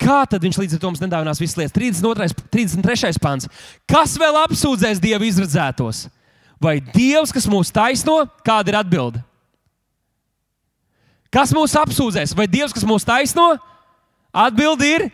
[0.00, 1.74] Kā tad viņš līdz ar to mums nedāvinās visas lietas?
[1.76, 3.20] 32, 33.
[3.20, 3.48] pāns.
[3.88, 6.06] Kas vēl apsūdzēs Dievu izredzētos?
[6.60, 9.20] Vai Dievs, kas mūs taisno, kāda ir atbilde?
[11.32, 12.32] Kas mūs apsūdzēs?
[12.36, 13.52] Vai Dievs, kas mūs taisno?
[14.32, 15.06] Atbilde ir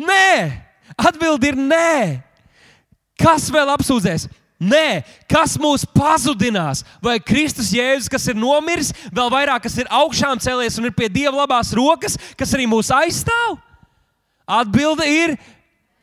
[0.00, 0.50] nē.
[0.98, 2.20] Atbilde ir nē.
[3.20, 4.26] Kas vēl apsūdzēs?
[4.60, 6.82] Nē, kas mūs pazudinās?
[7.00, 11.08] Vai Kristus Jēzus, kas ir nomiris, vēl vairāk, kas ir augšām cēlies un ir pie
[11.08, 13.56] Dieva labās rokas, kas arī mūs aizstāv?
[14.44, 15.32] Atbilde ir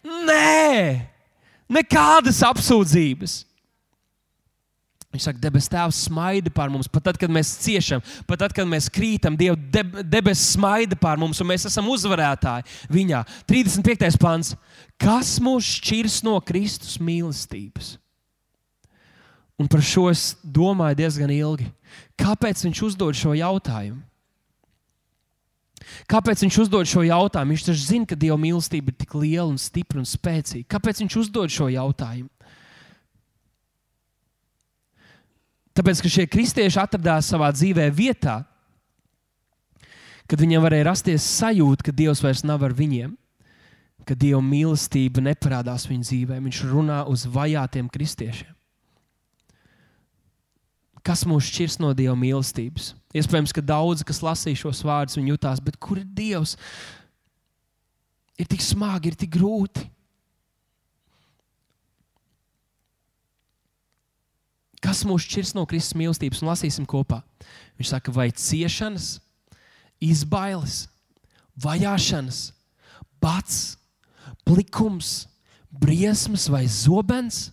[0.01, 1.03] nē,
[1.69, 3.43] nekādas apsūdzības.
[5.13, 6.89] Viņš saka, debesu Tēvs smaida pār mums.
[6.91, 11.21] Pat tad, kad mēs ciešam, pat tad, kad mēs krītam, Dieva deb debesis smaida pār
[11.21, 13.21] mums, un mēs esam uzvarētāji viņā.
[13.49, 14.17] 35.
[14.21, 14.55] pāns.
[14.97, 17.95] Kas mūs šķirs no Kristus mīlestības?
[19.57, 21.71] Un par šo es domāju diezgan ilgi.
[22.19, 24.03] Kāpēc viņš uzdod šo jautājumu?
[26.09, 27.55] Kāpēc viņš uzdod šo jautājumu?
[27.55, 30.67] Viņš taču zina, ka Dieva mīlestība ir tik liela un stipra un spēcīga.
[30.75, 32.29] Kāpēc viņš uzdod šo jautājumu?
[35.77, 38.39] Tāpēc, ka šie kristieši atradās savā dzīvē vietā,
[40.27, 43.13] kad viņiem varēja rasties sajūta, ka Dievs vairs nav ar viņiem,
[44.05, 46.41] ka Dieva mīlestība neparādās viņu dzīvē.
[46.45, 48.56] Viņš runā uz vajātiem kristiešiem.
[51.07, 52.91] Kas mūs šķirs no Dieva mīlestības?
[53.15, 56.57] Iespējams, ka daudzi, kas lasīja šos vārdus, viņi jutās, bet kur ir Dievs?
[58.37, 59.87] Ir tik smagi, ir tik grūti.
[64.83, 66.43] Kas mūs šķirs no Kristus mīlestības?
[66.43, 67.23] Un lasīsim kopā.
[67.79, 69.17] Viņš saka, vai ciešanas,
[70.03, 70.85] izbailes,
[71.63, 72.41] vajāšanas,
[73.23, 73.77] bats,
[74.45, 75.25] plikums,
[75.71, 77.47] briesmas vai zobens.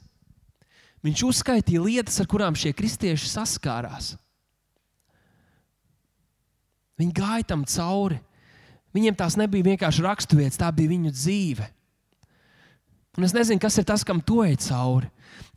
[1.05, 4.15] Viņš uzskaitīja lietas, ar kurām šie kristieši saskārās.
[7.01, 8.21] Viņi gāja tam cauri.
[8.95, 11.67] Viņiem tās nebija vienkārši raksturvietas, tā bija viņu dzīve.
[13.19, 15.11] Un es nezinu, kas ir tas, kam tu ej cauri.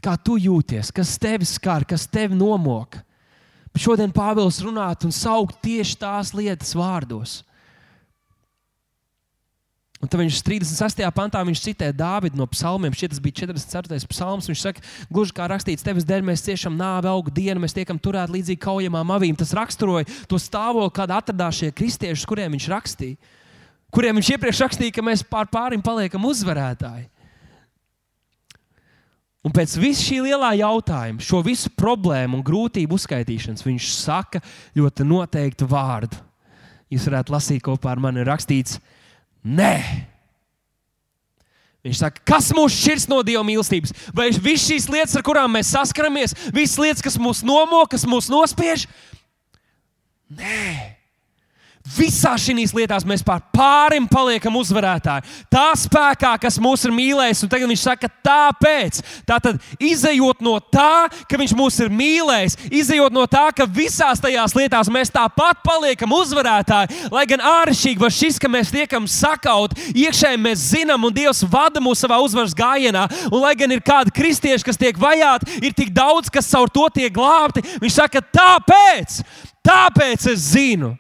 [0.04, 3.04] Kā tu jūties, kas tevi skar, kas tevi nomoka.
[3.74, 7.43] Bet šodien Pāvils runāt un saukt tieši tās lietas vārdos.
[9.98, 11.02] Un tad viņš 36.
[11.16, 12.93] pantā viņš citē Dāvidu no psalmiem.
[12.93, 13.98] Šķiet, tas bija 44.
[14.12, 14.50] psalms.
[14.50, 18.36] Viņš saka, gluži kā rakstīts, tevis dēļ mēs ciešam nāvi augu dienu, mēs tiekam turēti
[18.36, 19.38] līdzīgi kaujamām avīm.
[19.39, 23.18] Tas raksturoja to stāvokli, kāda atradās šie kristieši, kuriem viņš rakstīja.
[23.93, 27.08] Kuriem viņš iepriekš rakstīja, ka mēs pār pārim paliekam uzvarētāji.
[29.48, 34.41] Un pēc visa šī lielā jautājuma, šo visu problēmu un grūtību uzskaitīšanas, viņš saka
[34.76, 36.20] ļoti noteiktu vārdu.
[36.91, 38.76] Jūs varētu lasīt kopā ar mani rakstīts,
[39.44, 39.76] nē.
[41.86, 43.94] Viņš saka, kas mūs šķirs no Dieva mīlestības?
[44.16, 48.28] Vai visas šīs lietas, ar kurām mēs saskaramies, visas lietas, kas mūs nomoka, kas mūs
[48.34, 48.88] nospiež?
[50.28, 50.97] Nē.
[51.88, 55.24] Visā šīs lietās mēs pār pārim paliekam uzvarētāji.
[55.52, 59.00] Tā spēkā, kas mūs ir mīlējis, un tagad viņš saka, tāpēc.
[59.30, 64.56] Tātad, izējot no tā, ka viņš mūs ir mīlējis, izējot no tā, ka visās tajās
[64.58, 70.44] lietās mēs tāpat paliekam uzvarētāji, lai gan āršķirīgi var šis, ka mēs tiekam sakauti, iekšēji
[70.44, 73.08] mēs zinām, un Dievs vada mūs savā uzvaras gājienā.
[73.32, 76.90] Un, lai gan ir kādi kristieši, kas tiek vajāti, ir tik daudz, kas caur to
[76.94, 79.22] tiek glābti, viņš saka, tāpēc,
[79.66, 80.98] tāpēc es zinu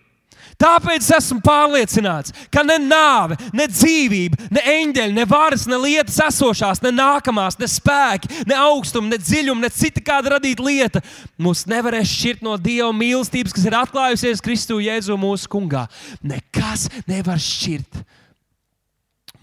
[0.57, 6.81] Tāpēc esmu pārliecināts, ka ne nāve, ne dzīvība, ne eņģeļi, ne varas, ne lietas esošās,
[6.81, 11.03] ne nākamās, ne spēki, ne augstumi, ne dziļumi, ne cita kāda radīta lieta
[11.37, 15.85] mūs nevarēs šķirt no Dieva mīlestības, kas ir atklājusies Kristu Jēzu mūsu kungā.
[16.25, 18.01] Nekas nevar šķirt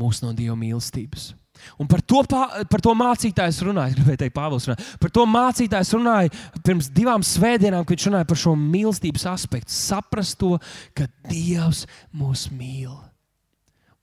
[0.02, 1.30] mūs no Dieva mīlestības.
[1.80, 2.22] Un par to,
[2.70, 4.68] par to mācītājs runāja, gribēju teikt, Pāvils.
[4.68, 4.96] Runāja.
[5.02, 6.32] Par to mācītājs runāja
[6.66, 9.74] pirms divām svētdienām, kad viņš runāja par šo mīlestības aspektu.
[9.74, 10.54] Saprast to,
[10.96, 11.84] ka Dievs
[12.14, 12.94] mūs mīl.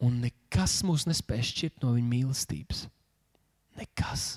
[0.02, 2.86] Un nekas mūs nespēj šķirt no viņa mīlestības.
[3.78, 4.28] Nekas.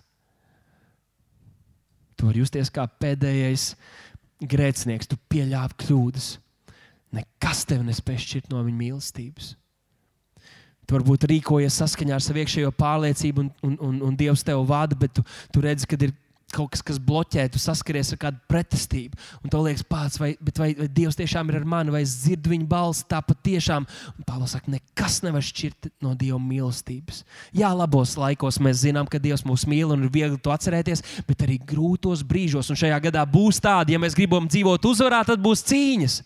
[2.14, 3.72] Tu vari justies kā pēdējais
[4.45, 6.31] grēcinieks, tu pieļāvi kļūdas.
[7.14, 9.55] Nekas tevi nespēj šķirt no viņa mīlestības.
[10.85, 14.99] Tu varbūt rīkojies saskaņā ar savu iekšējo pārliecību, un, un, un, un Dievs tevi vada,
[14.99, 16.12] bet tu, tu redzi, ka ir
[16.55, 19.18] kaut kas, kas bloķē, tu saskaries ar kādu pretestību.
[19.43, 22.53] Un tev liekas, pats, vai, vai, vai Dievs tiešām ir ar mani, vai es dzirdu
[22.53, 23.07] viņa balsi.
[23.11, 27.24] Tā patiešām, un Pāvils saka, nekas nevar šķirt no Dieva mīlestības.
[27.57, 31.47] Jā, labos laikos mēs zinām, ka Dievs mūs mīl un ir viegli to atcerēties, bet
[31.47, 35.66] arī grūtos brīžos, un šajā gadā būs tādi, ja mēs gribam dzīvot uzvarā, tad būs
[35.70, 36.22] cīņas.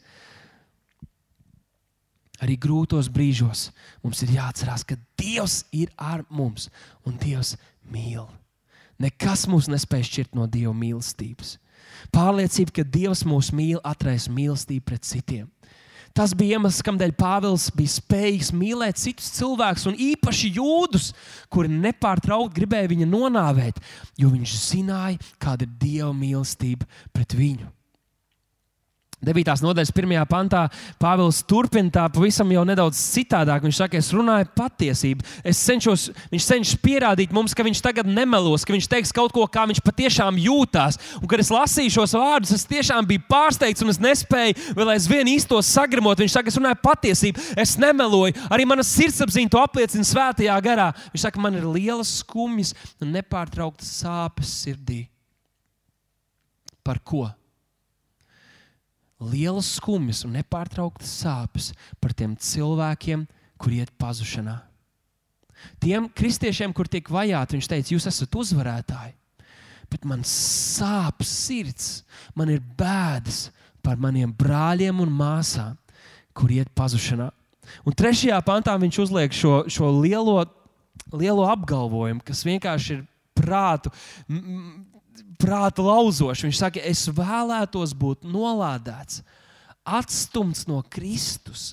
[2.44, 3.68] Arī grūtos brīžos
[4.04, 6.68] mums ir jāatcerās, ka Dievs ir ar mums
[7.06, 7.56] un Dievs
[7.90, 8.28] mīl.
[8.98, 11.56] Nekas mūs nespēj šķirt no Dieva mīlestības.
[12.14, 15.46] Pārliecība, ka Dievs mūs mīl, atraisa mīlestību pret citiem.
[16.16, 21.12] Tas bija iemesls, kādēļ Pāvils bija spējīgs mīlēt citus cilvēkus, un īpaši jūdus,
[21.52, 23.78] kuri nepārtraukti gribēja viņu nonāvēt,
[24.18, 27.70] jo viņš zināja, kāda ir Dieva mīlestība pret viņu.
[29.18, 29.50] 9.
[29.66, 30.12] nodaļas 1.
[30.30, 30.60] pantā
[31.02, 33.64] Pāvils turpina tā pavisam jau nedaudz citādāk.
[33.64, 35.24] Viņš saka, es runāju patiesību.
[35.42, 39.42] Es cenšos, viņš cenšas pierādīt mums, ka viņš tagad nemelos, ka viņš teiks kaut ko,
[39.50, 41.00] kā viņš patiešām jūtās.
[41.18, 45.32] Un, kad es lasīju šos vārdus, es tiešām biju pārsteigts un es nespēju vēl aizvien
[45.34, 46.22] īstos sagramot.
[46.22, 48.38] Viņš saka, es runāju patiesību, es nemeloju.
[48.54, 50.92] Arī mana sirdsapziņa to apliecina svētajā garā.
[51.10, 52.70] Viņš saka, man ir lielas skumjas
[53.02, 55.08] un nepārtrauktas sāpes sirdī.
[56.86, 57.26] Par ko?
[59.18, 63.24] Lielas skumjas un nepārtrauktas sāpes par tiem cilvēkiem,
[63.58, 64.60] kur iet pazušanā.
[65.82, 69.16] Tiem kristiešiem, kur tiek vajāti, viņš teica, jūs esat uzvarētāji,
[69.90, 72.04] bet man sāp sirds,
[72.38, 73.48] man ir bēdas
[73.82, 75.74] par maniem brāļiem un māsām,
[76.36, 77.32] kur iet pazušanā.
[77.84, 80.38] Un trešajā pantā viņš uzliek šo, šo lielo,
[81.10, 83.06] lielo apgalvojumu, kas vienkārši ir
[83.38, 83.92] prātu,
[85.40, 86.44] prātu lauzošs.
[86.46, 89.22] Viņš saka, es vēlētos būt nolādēts,
[89.86, 91.72] atstumts no Kristus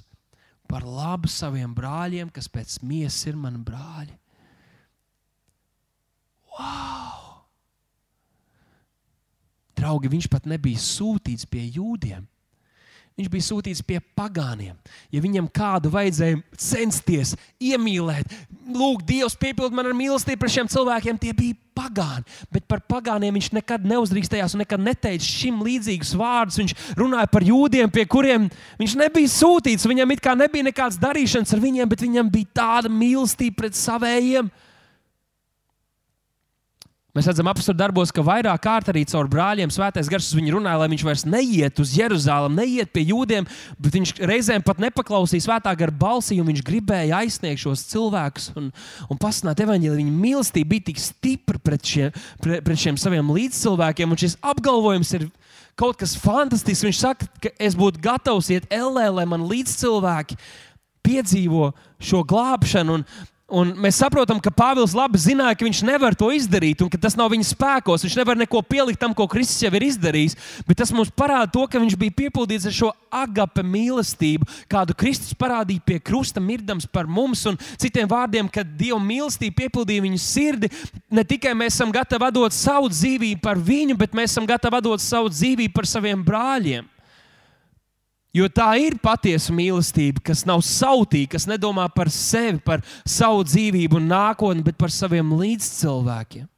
[0.70, 4.16] par labu saviem brāļiem, kas pēc miesas ir mani brāļi.
[6.56, 7.44] Wow!
[9.76, 12.24] Draugi, viņš pat nebija sūtīts pie jūdiem.
[13.16, 14.74] Viņš bija sūtīts pie pagāniem.
[15.08, 17.32] Ja viņam kādu vajadzēja censties,
[17.64, 18.34] iemīlēt,
[18.76, 22.28] lūgt, Dievs, piepildi man ar mīlestību par šiem cilvēkiem, tie bija pagāni.
[22.52, 26.60] Bet par pagāniem viņš nekad neuzdrīkstējās un nekad neteica šim līdzīgus vārdus.
[26.60, 28.50] Viņš runāja par jūdiem, pie kuriem
[28.82, 29.88] viņš nebija sūtīts.
[29.88, 34.52] Viņam it kā nebija nekādas darīšanas ar viņiem, bet viņam bija tāda mīlestība pret savējiem.
[37.16, 40.82] Mēs redzam, apstākļos darbos, ka vairāk kārt arī caur brāļiem svētais gars uz viņu runāja,
[40.82, 43.46] lai viņš vairs neiet uz Jeruzalem, neiet pie jūdiem,
[43.80, 48.68] bet viņš reizēm pat nepaklausīja svētā gara balsī, un viņš gribēja aizsniegt šos cilvēkus un,
[49.08, 50.02] un pasludināt evaņģēliju.
[50.02, 52.10] Viņa mīlestība bija tik stipra pret, šie,
[52.44, 55.30] pret, pret šiem saviem līdzcilvēkiem, un šis apgalvojums ir
[55.80, 56.84] kaut kas fantastisks.
[56.84, 60.36] Viņš saka, ka es būtu gatavs iet ellē, lai man līdzcilvēki
[61.06, 61.72] piedzīvo
[62.04, 63.00] šo glābšanu.
[63.00, 63.08] Un,
[63.46, 67.14] Un mēs saprotam, ka Pāvils labi zināja, ka viņš nevar to izdarīt, un ka tas
[67.14, 68.02] nav viņa spēkos.
[68.02, 70.34] Viņš nevar neko pielikt tam, ko Kristus jau ir izdarījis.
[70.66, 75.38] Bet tas mums parāda to, ka viņš bija piepildīts ar šo agape mīlestību, kādu Kristus
[75.38, 77.46] parādīja pie krusta, mirdams par mums.
[77.46, 80.72] Un citiem vārdiem, kad Dieva mīlestība piepildīja viņu sirdi,
[81.14, 85.06] ne tikai mēs esam gatavi dot savu dzīvību par viņu, bet mēs esam gatavi dot
[85.06, 86.90] savu dzīvību par saviem brāļiem.
[88.36, 94.02] Jo tā ir patiesa mīlestība, kas nav sautīga, kas nedomā par sevi, par savu dzīvību
[94.02, 96.50] un nākotni, bet par saviem līdzcilvēkiem.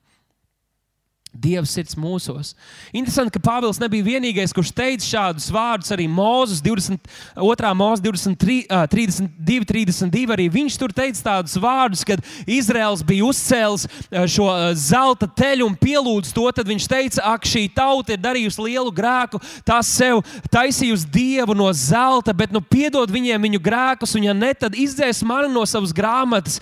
[1.38, 2.56] Dieva sirds mūsos.
[2.96, 5.92] Interesanti, ka Pāvils nebija vienīgais, kurš teica šādus vārdus.
[5.94, 7.74] Arī Mozus 22.
[7.78, 8.58] mūzika 23,
[8.90, 10.34] 32, 32.
[10.34, 13.86] Arī viņš tur teica tādus vārdus, kad Izraels bija uzcēlis
[14.34, 14.50] šo
[14.82, 16.48] zelta teļu un pielūdz to.
[16.58, 20.24] Tad viņš teica, ak, šī tauta ir darījusi lielu grēku, tā sev
[20.54, 25.22] taisījusi dievu no zelta, bet nu piedod viņiem viņu grēkus, un ja ne, tad izdzēs
[25.28, 26.58] mani no savas grāmatas,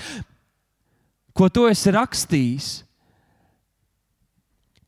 [1.35, 2.84] ko tu esi rakstījis.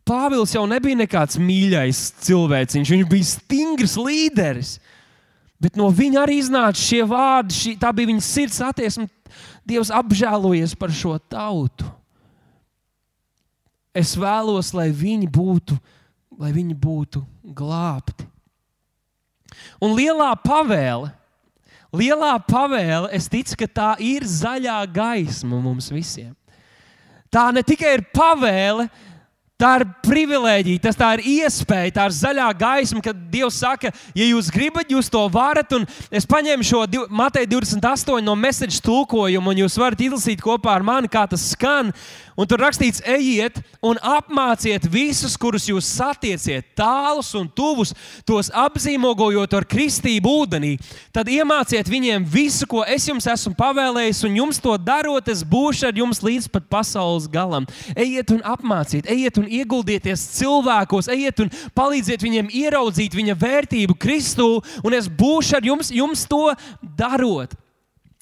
[0.08, 4.78] Pāvils jau nebija nekāds mīļais cilvēciņš, viņš bija stingrs līderis.
[5.60, 9.08] Bet no viņa arī iznāca šie vārdi, šī, tā bija viņa sirds attieksme.
[9.68, 11.88] Dievs apžēlojies par šo tautu.
[13.98, 15.76] Es vēlos, lai viņi būtu,
[16.38, 17.24] lai viņi būtu
[17.58, 18.28] glābti.
[19.82, 21.10] Un lielā pavēle,
[21.96, 26.36] lielā pavēle, es ticu, ka tā ir zaļā gaisma mums visiem.
[27.34, 28.88] Tā ne tikai ir pavēle,
[29.58, 34.28] Tā ir privilēģija, tas tā ir iespēja, tā ir zaļā gaisma, kad Dievs saka, ja
[34.28, 35.74] jūs gribat, jūs to varat.
[35.74, 40.86] Un es paņēmu šo Mateja 28 no mēneša tulkojumu, un jūs varat izlasīt kopā ar
[40.86, 41.90] mani, kā tas skan.
[42.38, 47.96] Un tur rakstīts, ejiet un apmāciet visus, kurus jūs satieciet, tālus un tuvus,
[48.30, 50.76] tos apzīmogojot ar kristību ūdenī.
[51.10, 55.90] Tad iemāciet viņiem visu, ko es jums esmu pavēlējis, un jums to darot, es būšu
[55.90, 57.66] ar jums līdz pat pasaules galam.
[57.98, 64.50] Ejiet un apmāciet, ejiet un ieguldieties cilvēkos, ejiet un palīdziet viņiem ieraudzīt viņa vērtību Kristū,
[64.84, 66.44] un es būšu ar jums, jums to
[66.98, 67.56] darot.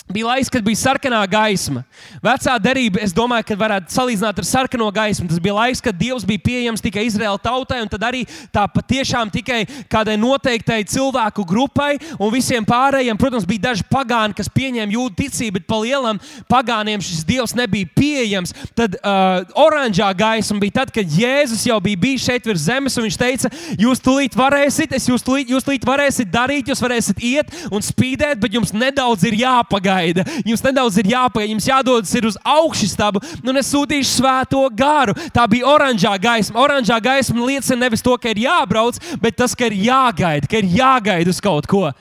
[0.05, 1.81] Bija laiks, kad bija sarkanā gaisma.
[2.21, 5.25] Vecā derība, es domāju, ka varētu salīdzināt ar sarkano gaismu.
[5.31, 8.21] Tas bija laiks, kad Dievs bija pieejams tikai Izraēla tautai, un tad arī
[8.53, 14.51] tā patiešām tikai kādai noteiktai cilvēku grupai, un visiem pārējiem, protams, bija daži pagāni, kas
[14.53, 16.21] pieņēma jūdu ticību, bet pa lielam
[16.53, 18.53] pagāniem šis Dievs nebija pieejams.
[18.77, 23.07] Tad uh, oranžā gaisma bija tad, kad Jēzus jau bija bijis šeit virs zemes, un
[23.07, 27.59] viņš teica, jūs tulīt varēsiet, es jūs tulīt, jūs tulīt varēsiet darīt, jūs varēsiet iet
[27.73, 30.25] un spīdēt, bet jums nedaudz ir jāpagaida jāpagaida.
[30.45, 35.13] Jums nedaudz ir jāpagaida, jums jādodas uz augšstabu, nu nesūtīšu svēto garu.
[35.33, 36.59] Tā bija oranžā gaisma.
[36.59, 40.65] Oranžā gaisma liecina nevis to, ka ir jābrauc, bet tas, ka ir jāgaida, ka ir
[40.65, 41.91] jāgaida uz kaut ko.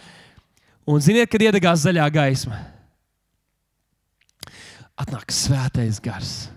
[0.86, 2.61] Un ziniet, kad iedegās zaļā gaisma?
[4.95, 6.51] Atnāk svētais gars.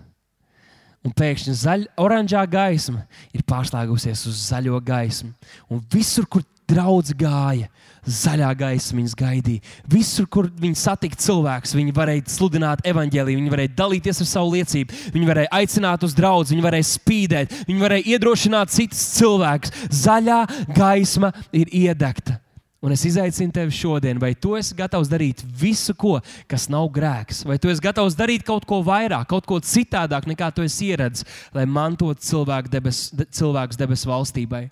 [1.06, 5.32] Un pēkšņi zaļa, oranžā gaisma ir pārslēgusies uz zaļo gaismu.
[5.70, 7.70] Un visur, kur Draudz gāja,
[8.08, 9.62] zaļā gaisa viņus gaidīja.
[9.92, 14.98] Visur, kur viņi satika cilvēkus, viņi varēja sludināt evaņģēlīju, viņi varēja dalīties ar savu liecību,
[15.14, 19.74] viņi varēja aicināt uz draugu, viņi varēja spīdēt, viņi varēja iedrošināt citus cilvēkus.
[20.02, 20.42] Zaļā
[20.76, 22.40] gaisma ir iedegta.
[22.78, 27.40] Un es izaicinu tevi šodien, vai tu esi gatavs darīt visu, ko, kas nav grēks,
[27.48, 31.26] vai tu esi gatavs darīt kaut ko vairāk, kaut ko citādāk, nekā tu esi ieradzis,
[31.56, 34.68] lai mantotu cilvēku debes, cilvēkus debesu valstībai.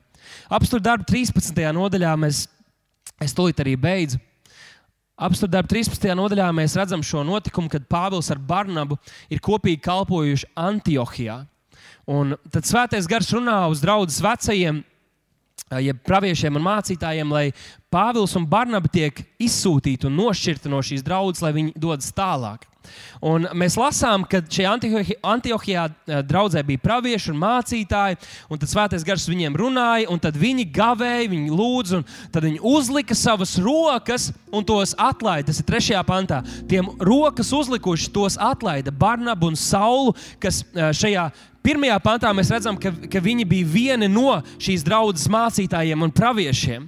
[0.47, 1.59] Apstākļu darbu 13.
[1.75, 2.45] nodaļā mēs,
[3.23, 4.21] es tūlīt arī beidzu.
[5.17, 6.11] Apstākļu darbu 13.
[6.19, 8.99] nodaļā mēs redzam šo notikumu, kad Pāvils ar Barnabu
[9.33, 11.39] ir kopīgi kalpojuši Antiohijā.
[12.07, 14.83] Un tad svētais gars runā uz draugus vecajiem
[15.83, 17.51] jeb praviešiem un mācītājiem, lai
[17.93, 22.67] Pāvils un Barnaba tiek izsūtīti un nošķirti no šīs draudzes, lai viņi dodas tālāk.
[23.25, 24.75] Un mēs lasām, ka šajā
[25.27, 25.87] Antiohijā
[26.29, 28.19] draudzē bija pravieši un mācītāji,
[28.53, 32.63] un tad svētais gars viņiem runāja, un tad viņi gavēja, viņi lūdza, un tad viņi
[32.63, 35.49] uzlika savas rokas un tos atlaida.
[35.51, 36.43] Tas ir trešajā pantā.
[36.71, 41.31] Tiem rokas uzlikuši tos atlaida Barnabu un Saulu, kas šajā
[41.67, 46.85] Pirmajā pantā mēs redzam, ka, ka viņi bija vieni no šīs draudzes mācītājiem un praviešiem.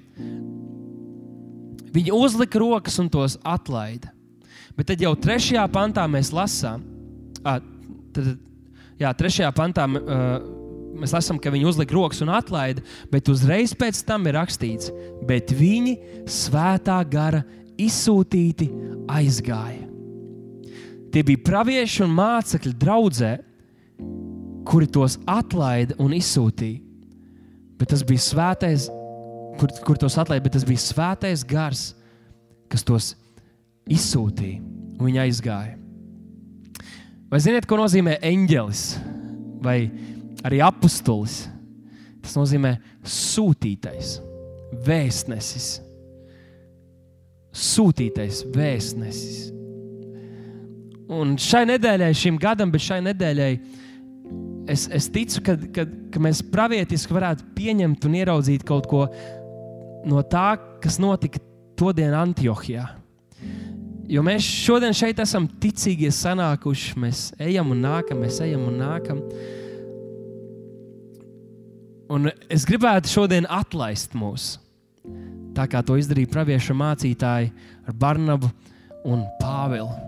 [1.97, 4.13] Viņi uzlika rokas un tos atlaida.
[4.79, 6.85] Bet tad jau trešajā pantā mēs lasām,
[7.43, 7.57] à,
[8.15, 8.37] tad,
[9.01, 10.29] jā, trešajā pantā uh,
[10.95, 14.93] mēs lasām, ka viņi uzlika rokas un atlaida, bet uzreiz pēc tam ir rakstīts,
[15.27, 15.97] bet viņi
[16.31, 17.43] svētā gara
[17.79, 18.71] izsūtīti
[19.11, 19.89] aizgāja.
[21.11, 23.35] Tie bija pravieši un mācekļi draudzē,
[24.69, 26.83] kuri tos atlaida un izsūtīja.
[27.79, 28.89] Bet tas bija svētais,
[29.61, 31.93] kur, kur tos atlaida, bet tas bija svētais gars,
[32.69, 33.13] kas tos
[33.89, 34.61] izsūtīja
[34.99, 35.77] un viņi aizgāja.
[37.29, 38.83] Vai ziniet, ko nozīmē eņģelis
[39.65, 39.79] vai
[40.49, 41.43] arī apustulis?
[42.25, 42.75] Tas nozīmē
[43.09, 44.19] sūtītais,
[44.85, 45.69] vēstnesis.
[47.57, 49.47] Sūtītais vēstnesis.
[51.09, 53.53] Un šai nedēļai, šim gadam, bet šai nedēļai
[54.69, 59.07] es, es ticu, ka, ka, ka mēs pravietiski varētu pieņemt un ieraudzīt kaut ko
[60.09, 60.53] no tā,
[60.83, 61.41] kas notika
[61.79, 62.87] todien Antiohijā.
[64.09, 66.95] Jo mēs šodien šeit esam ticīgie sanākuši.
[67.01, 69.21] Mēs ejam un nākam, mēs ejam un nākam.
[72.09, 74.55] Un es gribētu šodien atlaist mūs,
[75.53, 77.53] tā kā to izdarīja praviešu mācītāji
[77.85, 78.49] ar Barnabu
[79.05, 80.08] un Pāvilu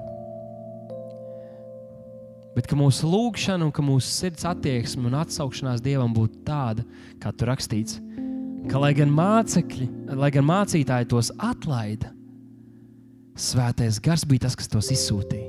[2.61, 6.85] bet ka mūsu lūgšana un mūsu sirds attieksme un atsaukšanās Dievam būtu tāda,
[7.23, 7.97] kā tur rakstīts,
[8.69, 9.87] ka lai gan mācekļi,
[10.21, 12.11] lai gan mācītāji tos atlaida,
[13.33, 15.49] svētais gars bija tas, kas tos izsūtīja.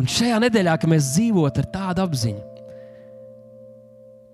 [0.00, 2.46] Un šajā nedēļā, kad mēs dzīvojam ar tādu apziņu,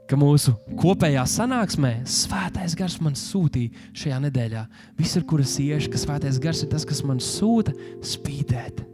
[0.07, 4.63] ka mūsu kopējā sanāksmē svētais gars man sūtīja šajā nedēļā,
[5.03, 7.75] visur, kur es iešu, ka svētais gars ir tas, kas man sūta
[8.07, 8.87] spīdēt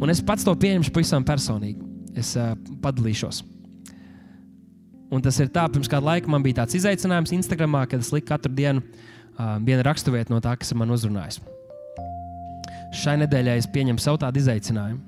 [0.00, 1.84] Un es pats to pieņemšu pavisam personīgi.
[2.16, 3.42] Es uh, padalīšos.
[5.10, 8.30] Un tas ir tā, pirms kāda laika man bija tāds izaicinājums Instagram, kad es liku
[8.30, 11.40] katru dienu uh, vienu raksturvietu no tā, kas man uzrunājas.
[12.96, 15.02] Šai nedēļai es pieņemu savu tādu izaicinājumu,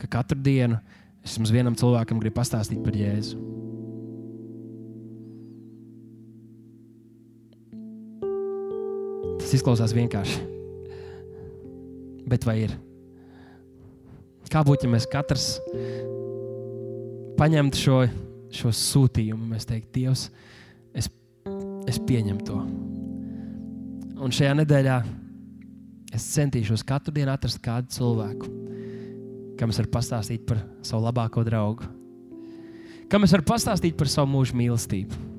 [0.00, 0.78] ka katru dienu
[1.22, 3.38] es jums vienam cilvēkam gribu pastāstīt par Jēzu.
[9.42, 10.40] Tas izklausās vienkārši.
[12.30, 12.78] Bet vai ir?
[14.52, 15.46] Kā būtu, ja mēs katrs
[17.38, 17.98] paņemtu šo,
[18.52, 20.26] šo sūtījumu, mēs teiktu, Dievs,
[20.92, 21.08] es,
[21.88, 22.58] es pieņemu to.
[24.22, 24.98] Un šajā nedēļā
[26.12, 28.52] es centīšos katru dienu atrast kādu cilvēku,
[29.56, 31.88] kam es varu pastāstīt par savu labāko draugu,
[33.08, 35.31] kam es varu pastāstīt par savu mūža mīlestību